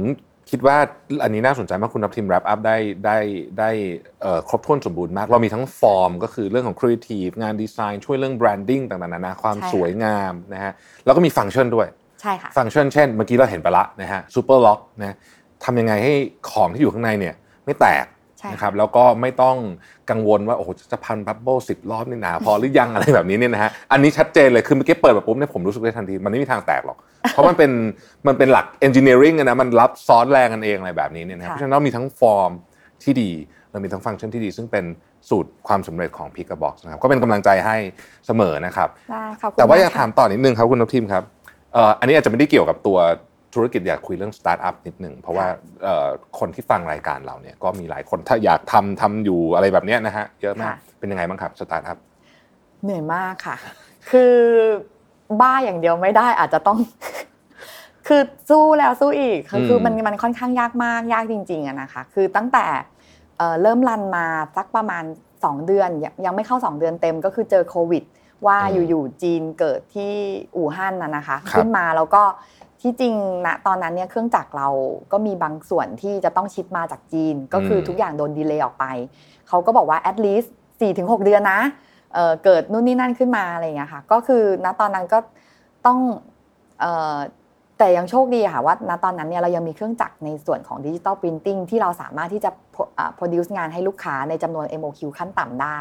[0.50, 0.76] คิดว่า
[1.22, 3.18] อันนี้น่าสนใจมากคุณนับทีม wrap up ได้ได้
[3.58, 3.70] ได้
[4.22, 10.72] เอ่อครบถ้วนสมบูรณ์มาก เรามีทั้งฟอร์มก็คือเรื่องของ creative งานดีไซน์ช่วยเรื่อง branding ต่างๆนานาความใช่ค่ะสวยงามนะฮะ
[11.04, 11.86] แล้วก็มีฟังก์ชันด้วย
[12.20, 15.16] ใช่ค่ะฟังก์ชันเช่นเมื่อกี้เราเห็นไปละนะฮะ super lock นะ
[15.64, 16.12] ทำยังไงให้
[16.50, 17.34] ของที่อยู่ข้างในเนี่ย
[17.64, 18.17] ไม่แตกใช่ค่ะ
[18.52, 19.56] นะครับแล้วก็ไม่ต้อง
[20.10, 26.98] กังวลว่าโอ้โหจะพันบับเบิลสิบรอบนี่หนาพอหรือยังอะไรแบบนี้เนี่ยนะฮะอันนี้ชัดเจนเลยคือเมื่อกี้เปิดแบบปุ๊บเนี่ยผมรู้สึกได้ทันที มันไม่มีทางแตกหรอก
[27.32, 27.70] เพราะมันเป็น
[28.26, 32.50] มันเป็นหลัก engineering อะนะมันรับซ้อนแรงกันเองอะไรแบบนี้เนี่ยนะครับเพค่ะราะฉะนั้นเรามีทั้งฟอร์ม
[33.02, 33.30] ที่ดี
[33.70, 34.84] เรามีทั้งฟังก์ชันที่ดีซึ่งเป็น
[35.28, 37.76] สูตรความสำเร็จของ p i c k a Box นะครับก็เป็นกำลังใจให้
[38.26, 41.22] เสมอนะครับได้ขอบคุณแต่ว่าอยากค่ะถามต่อนิดนึงครับคุณนพทีมครับ
[41.72, 42.98] เอ่ออันนี้อาจจะไม่ได้เกี่ยวกับตัว
[43.54, 45.46] ธุรกิจอยากคุยเรื่องสตาร์ทอัพนิดหนึ่งเพราะว่า
[45.82, 46.08] เอ่อ
[46.38, 51.98] คนที่ฟังรายการเราเนี่ยก็มีหลายคนถ้าอยากทำทำอยู่อะไรแบบเนี้ยนะฮะเยอะมากค่ะเป็นยังไงบ้างครับสตาร์ทอัพ
[52.82, 53.56] เหนื่อยมากค่ะ
[54.10, 54.34] คือ
[55.40, 56.78] บ้าอย่างเดียวไม่ได้อาจจะต้อง
[58.06, 62.66] คือสู้แล้วสู้อีกคือคือมันมันค่อนข้างยากมากยากจริงๆอะนะคะ คือตั้งแต่
[63.38, 68.02] เอ่อเริ่ม run มาสักประมาณ 2 เดือนยังยังไม่เข้า 2 เดือนเต็มก็คือเจอโควิด
[68.46, 70.12] ว่าอยู่ๆจีนเกิดที่
[70.56, 72.22] อู่ฮั่นนะนะคะ ขึ้นมาแล้วก็
[72.82, 73.14] ที่จริง
[73.46, 74.68] ณตอนนั้นเนี่ยเครื่องจักรเรา
[75.12, 78.84] ก็มีบางส่วนที่จะต้องชิปมาจากจีน ก็คือทุกอย่างโดนดีเลย์ออกไป
[79.48, 80.48] เขาก็บอกว่า at least
[80.86, 81.60] 4-6เดือนนะ
[82.14, 85.18] เอ่อเกิดนู่นนี่นั่นขึ้นมาอะไรอย่างเงี้ยค่ะ ก็คือณตอนนั้นก็
[85.86, 85.98] ต้อง
[86.80, 87.16] เอ่อ
[87.78, 95.78] แต่ยังโชคดีอะค่ะว่าณตอนนั้นเนี่ยเรายังมีเครื่องจักรในส่วนของดิจิ t a ลปรินติ้งที่เราสามารถที่จะ pro- อ่า produce งานให้ลูกค้าในจำนวน MOQ ขั้นต่ำได้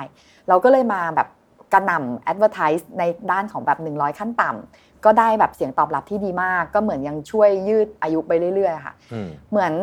[0.47, 1.27] เราก็เลยมาแบบ
[1.73, 9.73] กระหน่ำ advertise ในด้านของแบบ 100 ขั้นต่ำ ก็ได้แบบเสียงตอบรับที่ดีมาก ก็เหมือนยังช่วยยืดอายุไปเรื่อยๆค่ะอืมเหมือน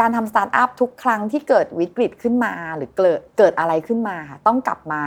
[0.00, 5.02] การทำสตาร์ทอัพทุกครั้งที่เกิดวิกฤตขึ้นมา หรือเกิดเกิดอะไรขึ้นมาค่ะต้องกลับมา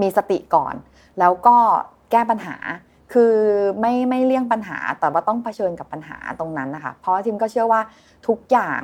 [0.00, 0.74] มีสติก่อน
[1.20, 1.56] แล้วก็
[2.10, 2.56] แก้ปัญหา
[3.12, 3.34] คือ
[3.80, 7.80] ไม่ไม่เลี่ยงปัญหาแต่ว่าต้องเผชิญกับปัญหาตรงนั้นนะคะ เพราะว่าทีมก็เชื่อว่า
[8.26, 8.82] ทุกอย่าง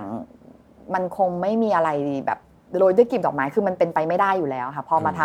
[0.95, 1.91] มันคงไม่มีอะไร
[2.27, 2.39] แบบ
[2.77, 5.21] โรยด้วยกลีบดอกไม้คือมันเป็นไปไม่ได้อยู่แล้วค่ะ พอมาท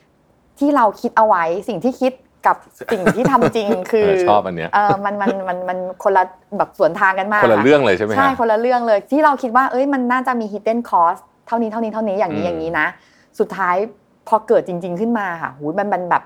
[0.00, 2.12] ำที่เราคิดเอาไว้สิ่งที่คิด
[2.46, 2.56] กับ
[2.92, 6.24] สิ่งที่ทำจริงคือเออชอบอันเนี้ยเออมันมันมันมันคนละ
[6.58, 12.86] แบบสวนทางกันมากคนละค่ะเรื่องเลยใช่ไหมฮะใช่คนละเรื่องเลยที่เราคิดว่าเอ้ยมันน่าจะมี hidden cost เท่านี้เท่านี้เท่านี้อย่างนี้อืมอย่างนี้นะ
[13.38, 13.76] สุดท้าย
[14.28, 16.22] พอเกิดจริง ๆขึ้นมาค่ะหูยมันมันแบบ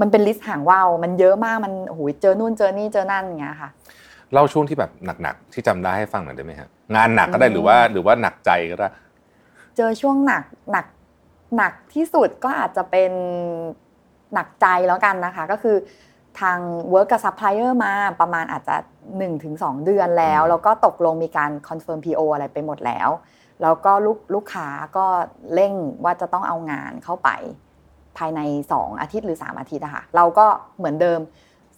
[0.00, 3.70] มันเป็นลิสต์ห่างว่าวมันเยอะมากมันหูยเจอนู่นเจอนี่เจอนั่นอย่างเงี้ยค่ะ
[4.32, 4.90] เล่าช่วงที่แบบ
[5.22, 8.88] หนักๆที่จำได้ให้ฟังหน่อยได้ไหมฮะงานหนักก็ได้อืมหรือว่าหรือว่าหนักใจก็ได้
[9.76, 10.86] เจอช่วงหนักหนัก
[11.56, 13.12] หนักที่สุดก็อาจจะเป็น
[14.34, 15.76] หนักใจแล้วกันนะคะ ก็คือ
[16.40, 16.58] ทาง
[16.92, 18.76] work กับ supplier มาประมาณอาจจะ
[19.30, 23.08] 1-2 เดือนแล้วอืมแล้วก็ตกลงมีการ confirm PO อะไรไปหมดแล้ว
[23.62, 25.06] แล้วก็ลูกลูกค้าก็
[25.54, 25.72] เร่ง
[26.04, 27.30] ว่าจะต้องเอางานเข้าไป
[28.18, 30.46] ภายใน 2 อาทิตย์หรือ 3 อาทิตย์อะค่ะเราก็
[30.78, 31.20] เหมือนเดิม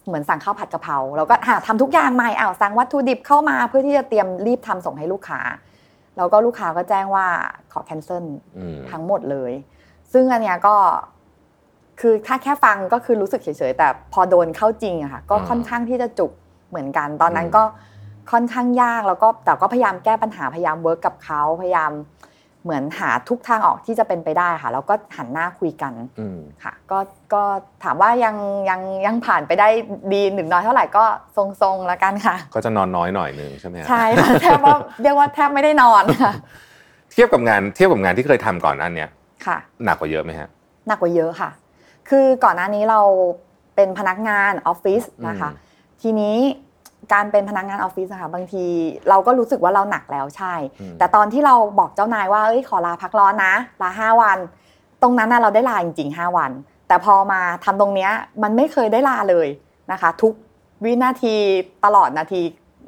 [0.07, 5.41] เหมือนสั่งข้าวผัดกะเพราเราก็หาทำทุกอย่างใหม่อ้าวสั่งวัตถุดิบเข้ามาเพื่อที่จะเตรียมรีบทำส่งให้ลูกค้า
[6.17, 7.27] แล้วก็ลูกค้าก็แจ้งว่า
[7.71, 8.25] ขอ cancel
[8.57, 9.51] อืมทั้งหมดเลย
[10.13, 10.75] ซึ่งอันเนี้ยก็
[11.99, 16.31] คือถ้าแค่ฟังก็คือรู้สึกเฉยๆแต่พอโดนเข้าจริงอะค่ะก็อืมค่อนข้างที่จะจุก
[16.69, 17.63] เหมือนกัน ตอนนั้นอืมก็
[18.31, 21.91] ค่อนข้างยากแล้วก็แต่ก็พยายามแก้ปัญหาพยายามเวิร์กกับเขาพยายาม
[22.63, 26.99] เหมือนหาทุกทางออกที่จะเป็นไปได้ค่ะแล้วก็หันหน้าคุยกันอืมค่ะ ก็
[27.33, 27.43] ก็
[27.83, 28.35] ถามว่ายัง
[28.69, 29.67] ยังยังผ่านไปได้
[30.13, 31.03] ดีหนึ่งน้อยเท่าไหร่ก็
[31.35, 36.33] ทรงๆแล้วกันค่ะ ก็จะนอนน้อยหน่อยหนึ่งใช่ไหมฮะใช่ค่ะแทบว่าเรียกว่าแทบไม่ได้นอนค่ะ
[37.11, 39.09] เทียบกับงานเทียบกับงานที่เคยทำก่อนหนั้นเนี่ย
[39.45, 40.49] ค่ะ หนักกว่าเยอะไหมฮะ
[40.87, 41.49] หนักกว่าเยอะค่ะ
[42.09, 43.01] คือก่อนหน้านี้เรา
[43.75, 45.67] เป็นพนักงานออฟฟิศนะคะอืม
[46.01, 46.37] ทีนี้
[47.13, 48.65] การเป็นพนักงานออฟฟิศอะค่ะบางที
[49.09, 54.37] เราก็รู้สึกว่าเราหนักแล้วใช่อืมแต่ตอนที่เราบอกเจ้านายว่าเอ้ยขอลาพักร้อนนะลาห้าวัน
[55.01, 56.51] ตรงนั้นน่ะเราได้ลาจริงๆห้าวัน
[56.87, 58.11] แต่พอมาทำตรงเนี้ย
[58.43, 59.47] มันไม่เคยได้ลาเลย
[59.91, 60.33] นะคะ ทุก
[60.83, 61.35] วินาที
[61.85, 62.41] ตลอดนาที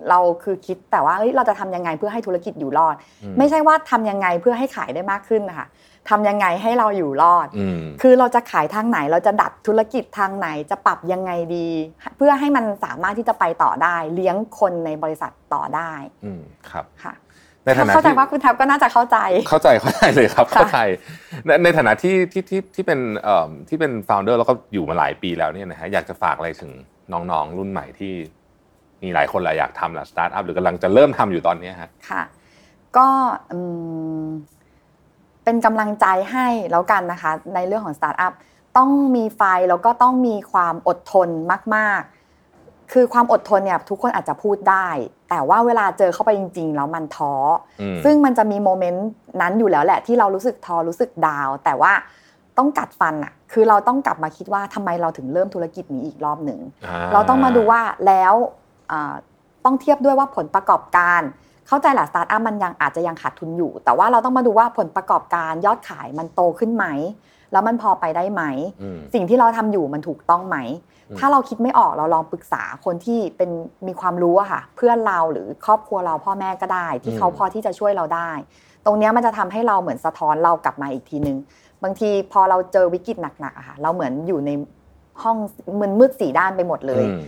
[0.09, 5.67] เราคือคิดแต่ว่าเอ้ยเราจะทำยังไงเพื่อให้ธุรกิจอยู่รอดอืไม่ใช่ว่าทำยังไงเพื่อให้ขายได้มากขึ้นนะคะ
[6.09, 11.69] ทำยังไงให้เราอยู่รอดอืมคือเราจะขายทางไหนเราจะดัดธุรกิจทางไหนจะปรับยังไงดี
[12.17, 15.91] เพื่อให้มันสามารถที่จะไปต่อได้ เลี้ยงคนในบริษัทต่อได้
[16.25, 16.41] อืม
[16.71, 17.13] ครับค่ะ
[17.65, 19.17] ในฐานะเข้าใจที่ว่าคุณแท็บก็น่าจะเข้าใจ
[19.49, 20.79] เข้าใจเข้าใจเลยครับค่ะเข้าใจ
[21.45, 26.71] ในในฐานะที่ที่ที่ที่เป็นเอ่อที่เป็นฟ o u เดอร์แล้วก็อยู่มาหลายปีแล้วเนี่ยนะฮะอยากจะฝากอะไรถึง
[27.13, 28.13] น้องๆ รุ่นใหม่ที่
[29.03, 32.23] มีหลายคนแหละอยากทำแหละสตาร์ทอัพหรือกำลังจะเริ่มทำอยู่ตอนเนี้ยฮะค่ะ
[32.97, 33.07] ก็
[33.51, 33.59] อื
[34.23, 34.25] ม
[35.43, 38.33] เป็นกำลังใจให้แล้วกันนะคะ ในเรื่องของสตาร์ทอัพ
[38.77, 41.29] ต้องมีไฟแล้วก็ต้องมีความอดทน
[41.75, 44.87] มาก ๆ คือความอดทนเนี่ยทุกคนอาจจะพูดได้
[45.29, 47.33] แต่ว่าเวลาเจอเข้าไปจริง ๆ แล้วมันท้อ
[47.81, 49.07] อืมซึ่งมันจะมี moment
[49.41, 51.93] นั้นอยู่แล้วแหละ ที่เรารู้สึกท้อรู้สึก down แต่ว่า
[52.57, 56.59] ต้องกัดฟันอะคือเราต้องกลับมาคิดว่าทำไมเราถึงเริ่มธุรกิจนี้อีกรอบหนึ่ง
[57.13, 58.60] เราต้องมาดูว่าแล้วอ่า
[59.65, 61.21] ต้องเทียบด้วยว่าผลประกอบการ
[61.67, 66.85] เข้าใจแหละสตาร์ทอัพมันยังอาจจะยังขาดทุนอยู่ แต่ว่าเราต้องมาดูว่าผลประกอบการยอดขายมันโตขึ้นไหม
[67.51, 68.43] แล้วมันพอไปได้ไหม
[68.81, 70.57] อืมสิ่งที่เราทำอยู่มันถูกต้องไหม
[71.09, 73.49] อืมถ้าเราคิดไม่ออกเราลองปรึกษาคนที่เป็น
[73.87, 78.31] มีความรู้อะค่ะ เพื่อนเราหรือครอบครัวเราพ่อแม่ก็ได้ ที่เขาพอที่จะช่วยเราได้
[78.85, 81.37] ตรงเนี้ยมันจะทำให้เราเหมือนสะท้อนเรากลับมาอีกทีนึง
[81.83, 84.51] บางทีพอเราเจอวิกฤตหนักๆอะค่ะเราเหมือนอยู่ใน
[85.23, 85.37] ห้อง
[85.79, 87.21] มืดมืดสีด้านไปหมดเลยอืม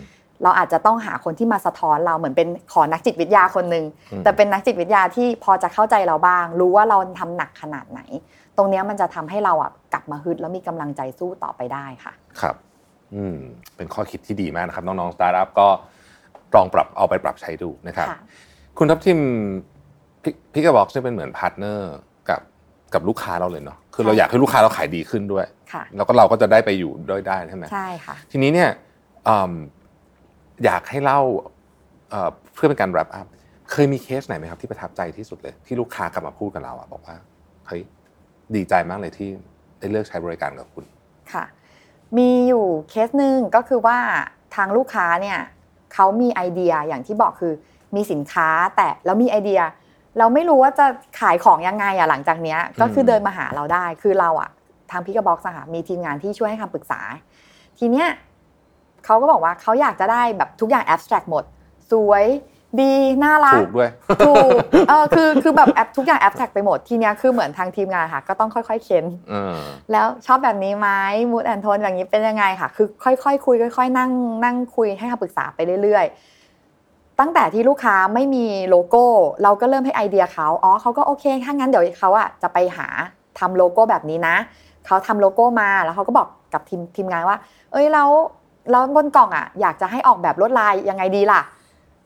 [0.44, 8.02] เราอาจจะต้องหาคนที่มาสะท้อนเราเหมือนเป็นขอนักจิตวิทยาคนหนึ่งอืมแต่เป็นนักจิตวิทยาที่พอจะเข้าใจเราบ้าง รู้ว่าเราทำหนักขนาดไหน
[8.58, 12.56] ตรงเนี้ยมันจะทำให้เราอะกลับมาฮึดแล้วมีกำลังใจสู้ต่อไปได้ค่ะครับ
[13.16, 13.38] อืม
[13.76, 15.68] เป็นข้อคิดที่ดีมากนะครับ น้องๆสตาร์ทอัพก็
[16.56, 18.20] ลองปรับเอาไปปรับใช้ดูนะครับค่ะ
[18.78, 19.20] คุณทับทิม
[20.54, 21.94] PICK A BOX เนี่ยเป็นเหมือน partner
[22.30, 22.42] กับ
[22.94, 28.70] กับลูกค้าเราเลยเนาะคือเราใช่อยากให้ลูกค้าเราขายดีขึ้นด้วยค่ะแล้วก็เราก็จะได้ไปอยู่ด้วยได้ใช่ไหมใช่ค่ะ ทีนี้เนี่ย
[30.64, 31.20] อืมอยากให้เล่า
[32.10, 33.28] เอ่อเพื่อเป็นการ wrap up
[33.72, 37.16] เคยมีเคสไหนไหมครับที่ประทับใจที่สุดเลย ที่ลูกค้ากลับมาพูดกับเราอะบอกว่า
[37.68, 37.82] เฮ้ย
[38.56, 39.30] ดีใจมากเลยที่
[39.80, 40.86] ได้เลือกใช้บริการกับคุณ
[41.34, 41.44] ค่ะ
[42.18, 43.98] มีอยู่เคสหนึ่งก็คือว่า
[44.56, 45.40] ทางลูกค้าเนี่ย
[45.94, 47.54] เขามีไอเดียอย่างที่บอกคือ
[47.96, 49.62] มีสินค้าแต่แล้วมีไอเดีย
[50.18, 50.86] เราไม่รู้ว่าจะ
[51.20, 54.50] ขายของยังไงอะหลังจากเนี้ยก็คือเดินมาหาเราได้คือเราอะ
[54.92, 57.00] ทาง PICK A BOX ค่ะมีทีมงานที่ช่วยให้คำปรึกษา
[57.80, 58.08] ทีเนี้ย
[59.06, 61.44] เขาก็บอกว่าเขาอยากจะได้แบบทุกอย่าง abstract หมด
[61.92, 62.26] สวย
[62.82, 62.94] ดี
[63.24, 63.90] น่ารักถูกด้วย
[64.26, 64.50] ถูก
[64.90, 69.58] เออคือคือแบบ abs ทุกอย่าง abstract ไปหมดทีเนี้ยคือเหมือนทางทีมงานค่ะ ก็ต้องค่อยๆเค้นเออ
[69.92, 70.90] แล้วชอบแบบนี้ไหม
[71.32, 74.12] mood and tone อย่างนี้เป็นยังไงค่ะ คือค่อยๆคุยค่อย ๆ นั่ง
[74.44, 79.06] นั่งคุยให้คำปรึกษาไปเรื่อยๆ ตั้งแต่ที่ลูกค้าไม่มีโลโก้
[79.44, 82.88] เราก็เริ่มให้ไอเดียเขาอ๋อเขาก็โอเคถ้างั้นเดี๋ยวเขาอะจะไปหา
[83.40, 84.36] ทำโลโก้แบบนี้นะ
[84.86, 87.38] เขาทำโลโก้มาแล้วเขาก็บอกกับทีมทีมงานว่า
[87.72, 88.10] เอ้ยแล้ว
[88.72, 91.42] แล้วบนกล่องอะอยากจะให้ออกแบบลวดลายยังไงดีล่ะ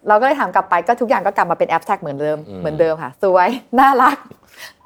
[0.07, 3.49] เราก็เลยถามกลับไปก็ทุกอย่างก็กลับมาเป็นแอปแท็กเหมือนเดิมอืมเหมือนเดิมค่ะสวย
[3.79, 4.17] น่ารัก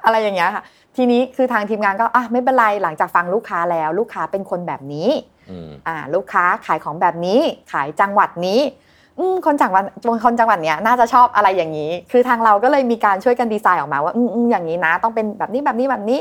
[0.03, 0.63] อะไรอย่างเงี้ยค่ะ
[0.97, 5.09] ทีนี้คือทางทีมงานก็อะไม่เป็นไรหลังจากฟังลูกค้าแล้ว ลูกค้าเป็นคนแบบนี้
[5.51, 7.39] อืมอ่าลูกค้าขายของแบบนี้
[7.71, 8.59] ขายจังหวัดนี้
[9.19, 9.83] อืมคนจังหวัด
[10.25, 16.19] คนจังหวัดเนี้ยน่าจะชอบอะไรอย่างนี้ คือทางเราก็เลยมีการช่วยกันดีไซน์ออกมาว่าอืมอืมอย่างนี้นะ ต้องเป็นแบบนี้แบบนี้แบบนี้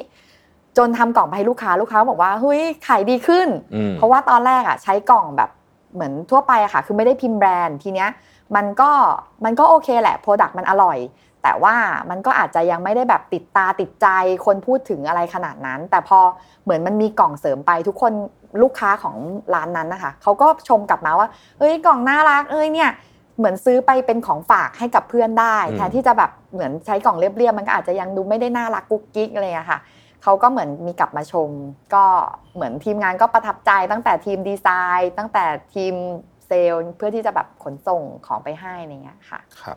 [0.78, 5.50] จนทำกล่องไปให้ลูกค้าลูกค้าบอกว่าเฮ้ยขายดีขึ้นอืมเพราะว่าตอนแรกอะใช้กล่องแบบ
[5.94, 8.10] เหมือนทั่วไปอะค่ะ คือไม่ได้พิมพ์แบรนด์ทีเนี้ย
[8.56, 8.90] มันก็
[9.44, 10.98] มันก็โอเคแหละโปรดักต์มันอร่อย
[11.42, 11.74] แต่ว่า
[12.10, 14.06] มันก็อาจจะยังไม่ได้แบบติดตาติดใจ
[14.46, 16.18] คนพูดถึงอะไรขนาดนั้น แต่พอ
[16.64, 18.12] เหมือนมันมีกล่องเสริมไปทุกคน
[18.62, 19.16] ลูกค้าของ
[19.54, 22.90] ร้านนั้นนะคะเขาก็ชมกลับมาว่า เอ้ยกล่องน่ารักเอ้ยเนี่ย
[23.38, 29.78] เหมือนซื้อไปเป็นของฝากให้กับเพื่อนได้อืมแทนที่จะแบบเหมือนใช้กล่องเรียบๆมันก็อาจจะยังดูไม่ได้น่ารักกุ๊กกิ๊กอะไรอะค่ะ
[30.22, 31.50] เขาก็เหมือนมีกลับมาชม
[31.94, 32.04] ก็
[32.54, 34.68] เหมือนทีมงานก็ประทับใจตั้งแต่ทีมดีไซ
[34.98, 35.44] น์ ตั้งแต่
[35.74, 35.94] ทีม
[36.46, 39.76] เซลล์เพื่อที่จะแบบขนส่งของไปให้อะไรเงี้ยค่ะครับ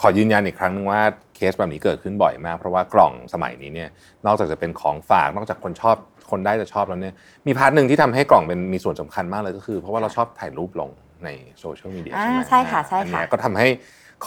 [0.00, 1.00] ขอยืนยันอีกครั้งหนึ่งว่า
[1.34, 3.90] เคสแบบนี้เกิดขึ้นบ่อยมาก เพราะว่ากล่องสมัยนี้เนี่ย
[4.26, 5.96] นอกจากจะเป็นของฝากนอกจากคนชอบ
[6.30, 7.14] คนได้จะชอบแล้วเนี่ย
[7.46, 10.90] มี part หนึ่งที่ทำให้กล่องเป็นมีส่วนสำคัญมากเลยก็คือ เพราะว่าเราชอบถ่ายรูปลง
[11.24, 11.28] ใน
[11.60, 13.68] โซเชียลมีเดียอ่าใช่ไหมใช่ค่ะใช่ค่ะอันเนี้ยก็ทำให้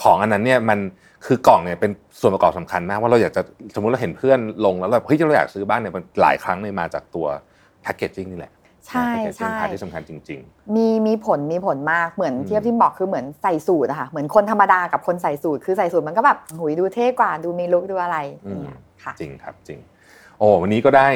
[0.00, 0.78] ของอันนั้นเนี่ยมัน
[1.26, 3.42] คือกล่องเนี่ยเป็นส่วนประกอบสำคัญมากว่าเราอยากจะ
[3.74, 7.26] สมมุติเราเห็นเพื่อนลงแล้วแบบเฮ้ยเราอยากซื้อบ้างเนี่ยมันหลายครั้งเลยมาจากตัว
[7.82, 8.52] packaging นี่แหละ
[8.86, 10.40] ใช่ packaging ใช่ part ที่สำคัญจริง
[10.76, 18.16] มีมีผลมีผลมากเหมือนอืมที่ที่บอกคือเหมือนใส่สูทอะค่ะเหมือนคนธรรมดากับคนใส่สูทคือใส่สูทมันก็แบบหุยดูเท่กว่าดูมี look ดูอะไร
[18.46, 19.78] อย่างเงี้ยค่ะๆจริงครับจริง
[20.38, 21.08] โอ้วันนี้ก็ได้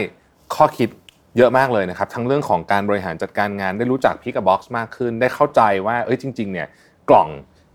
[0.54, 0.88] ข้อคิด
[1.36, 6.68] เยอะมากเลยนะครับ ทั้งเรื่องของการบริหารจัดการงานได้รู้จัก Pick A Box มากขึ้น ได้เข้าใจว่าเอ้ยจริง ๆ เนี่ย
[7.11, 7.28] กล่อง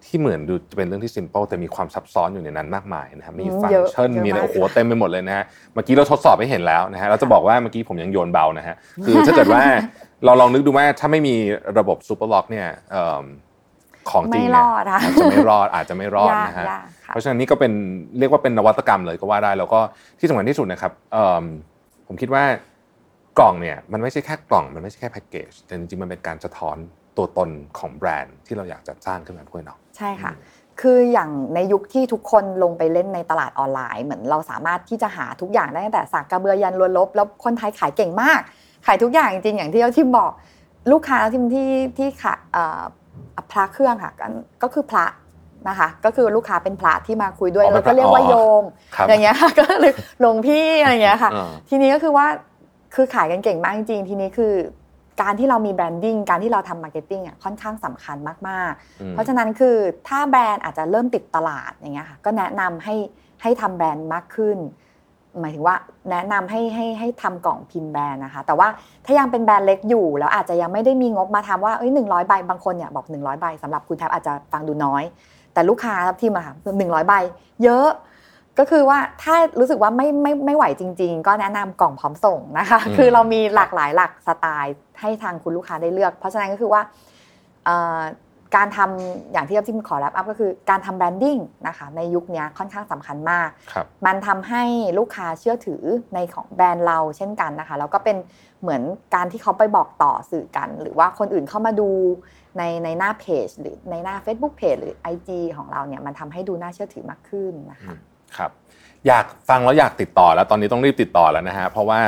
[0.06, 8.76] ที่เหมือนดูจะเป็นเรื่องที่ simple แต่มีความซับซ้อนอยู่ในนั้นมากมายนะครับมีอืมเยอะฟังก์ชันเยอะมีอะไรมากโอ้โหค่ะเต็มไปหมดเลยนะฮะเมื่อกี้เราทดสอบให้เห็นแล้วนะฮะเราจะบอกว่าเมื่อกี้ผมยังโยนเบานะฮะ
[9.06, 9.64] คือถ้าเกิดว่า
[10.26, 11.36] เราลองนึกดูว่าถ้าไม่มี
[11.80, 13.26] ระบบ super lock เนี่ยเอิ่ม
[14.10, 17.72] ของจริงเนี่รยอดค่ะอาจจะไม่รอดอาจจะไม่รอดยากนะฮะยากค่ะเพราะฉะนั้นนี่ก็เป็น
[18.20, 19.80] เรียกว่าเป็นนวัตกรรมเลยก็ว่าได้ แล้วก็
[20.20, 21.44] ที่สำคัญที่สุดนะครับเอิ่ม
[22.08, 22.44] ผมคิดว่า
[23.38, 26.78] กล่องเนี่ยมันไม่ใช่แค่กล่องมันไม่ใช่แค่แพ็กเกจแต่จริงๆมันเป็นการสะท้อน
[27.18, 27.50] ตัวตน
[27.80, 30.34] ของแบรนด์ที่เราอยากจะสร้างขึ้นมาด้วยเนาะ ใช่ค่ะ
[30.82, 38.42] คืออย่างในยุคที่ทุกคนลงไปเล่นในตลาดออนไลน์ เหมือนเราสามารถที่จะหาทุกอย่างได้ตั้งแต่สากกระเบือยันลวนลบ แล้วคนไทยขายเก่งมาก
[38.86, 40.32] ขายทุกอย่างจริงๆอย่างที่เราที่บอก
[40.92, 42.82] ลูกค้าที่ที่ที่ขายเอ่อ
[43.52, 44.28] พระเครื่องค่ะก็
[44.64, 45.06] ก็คือพระ
[45.70, 48.64] นะคะก็คือลูกค้าเป็นพระที่มาคุยด้วยอ๋อเป็แล้นวก็เรียกว่าอ๋อโยม
[48.96, 52.28] ครับอย่างเงี้ยค่ะก็เลยหลวงพี่อะไรอย่างเงี้ยค่ะอ่าทีนี้ก็คือว่า
[52.96, 54.54] คือขายกันเก่งมากจริงๆทีนี้คือ
[55.22, 59.76] การที่เรามี branding การที่เราทำ marketing อะค่อนข้างสำคัญมากๆอืมเพราะฉะนั้นคือ
[60.08, 62.96] ถ้าแบรนด์อาจจะเริ่มติดตลาดอย่างเงี้ยค่ะก็แนะนำให้
[63.42, 64.58] ให้ทำแบรนด์มากขึ้น
[65.40, 65.76] หมายถึงว่า
[66.12, 68.68] แนะนำให้ให้ให้ทำกล่องพิมพ์แบรนด์นะคะ แต่ว่า
[69.06, 75.04] ถ้ายังเป็นแบรนด์เล็กอยู่ แล้วอาจจะยังไม่ได้มีงบมาทำว่าเอ้ยหนึ่งร้อยใบบางคนเนี่ยบอก100ใบสำหรับคุณแท็บอาจจะฟังดูน้อย
[75.54, 77.14] แต่ลูกค้าทับทีมอะค่ะหนึ่งร้อยใบ
[77.64, 77.88] เยอะ
[78.60, 86.82] ก็คือว่าถ้ารู้สึกว่าไม่ไม่ไม่ไหวจริง ๆ ก็แนะนำกล่องพร้อมส่งนะคะอืมคือเรามีหลากหลายหลักสไตล์ให้ทางคุณลูกค้าได้เลือก เพราะฉะนั้นก็คือว่า
[87.66, 88.02] เอ่อ
[88.56, 91.38] การทำอย่างที่ที่ขอรับอัพก็คือการทำแบรนดิ้ง
[91.68, 94.64] นะคะในยุคนี้ค่อนข้างสำคัญมากครับมันทำให้
[94.98, 95.84] ลูกค้าเชื่อถือ
[96.14, 98.18] ในของแบรนด์เราเช่นกันนะคะแล้วก็เป็น
[98.62, 98.82] เหมือน
[99.16, 101.90] การที่เขาไปบอกต่อสื่อกัน หรือว่าคนอื่นเข้ามาดู
[102.58, 107.94] ในในหน้าเพจหรือในหน้า Facebook Page หรือ IG ของเราเนี่ยมันทำให้ดูน่าเชื่อถือมากขึ้นนะคะ
[108.40, 108.52] ครับ
[109.08, 112.00] อยากฟังแล้วอยากติดต่อแล้วตอนนี้ต้องรีบติดต่อแล้วนะฮะเพราะว่า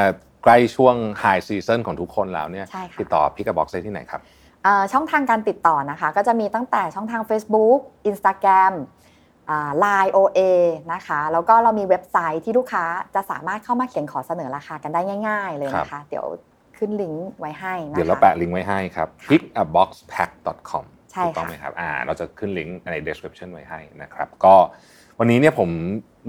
[0.43, 4.21] ใกล้ช่วงไฮซีซั o นของทุกคนแล้วเนี่ยใช่ค่ะติดต่อพิกกับบ็อกซ์ได้ที่ไหนครับ
[4.63, 8.73] เอ่อช่องทางการติดต่อนะคะ ก็จะมีตั้งแต่ช่องทาง Facebook Instagram
[9.49, 10.39] อ่า Line OA
[10.93, 12.83] นะคะ แล้วก็เรามีเว็บไซต์ที่ลูกค้า
[13.15, 16.25] จะสามารถเข้ามาเขียนขอเสนอราคากันได้ง่าย ๆ เลยนะคะ เดี๋ยว
[16.77, 24.55] ขึ้นลิงก์ไว้ให้นะคะเดี๋ยวเราแปะลิงก์ไว้ให้ครับ pickaboxpack.com ใช่ค่ะถูกต้องไหมครับอ่าเราจะขึ้นลิงก์ใน description ไว้ให้นะครับ ก็
[25.19, 25.69] วันนี้เนี่ยผม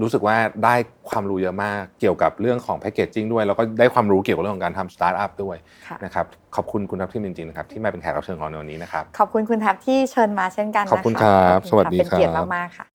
[0.01, 0.75] รู้สึกว่าได้
[1.09, 6.25] ความรู้เยอะมากเกี่ยวกับเรื่องของแพ c เกจจิ้งด้วย แล้วก็ได้ความรู้เกี่ยวกับเรื่องของการทำสตาร์ทอัพด้วยค่ะนะครับ
[6.55, 12.85] ขอบคุณคุณทัพทิมจริงๆนะครับที่มาเป็นแขกรับเชิญของเราในวันนี้นะครับขอบคุณคุณแท็บที่เชิญมาเช่นกันนะคะขอบคุณครับขอบคุณสวัสดีเป็นเกียรติครับมากๆค่ะ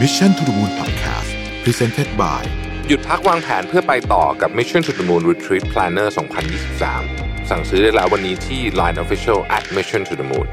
[0.00, 1.30] Mission to the Moon Podcast
[1.64, 2.42] Presented by
[2.88, 6.08] หยุดพักวางแผนเพื่อไปต่อกับ Mission to the Moon Retreat Planner
[6.78, 10.48] 2023 สั่งซื้อได้แล้ววันนี้ที่ Line Official at Mission to the Moon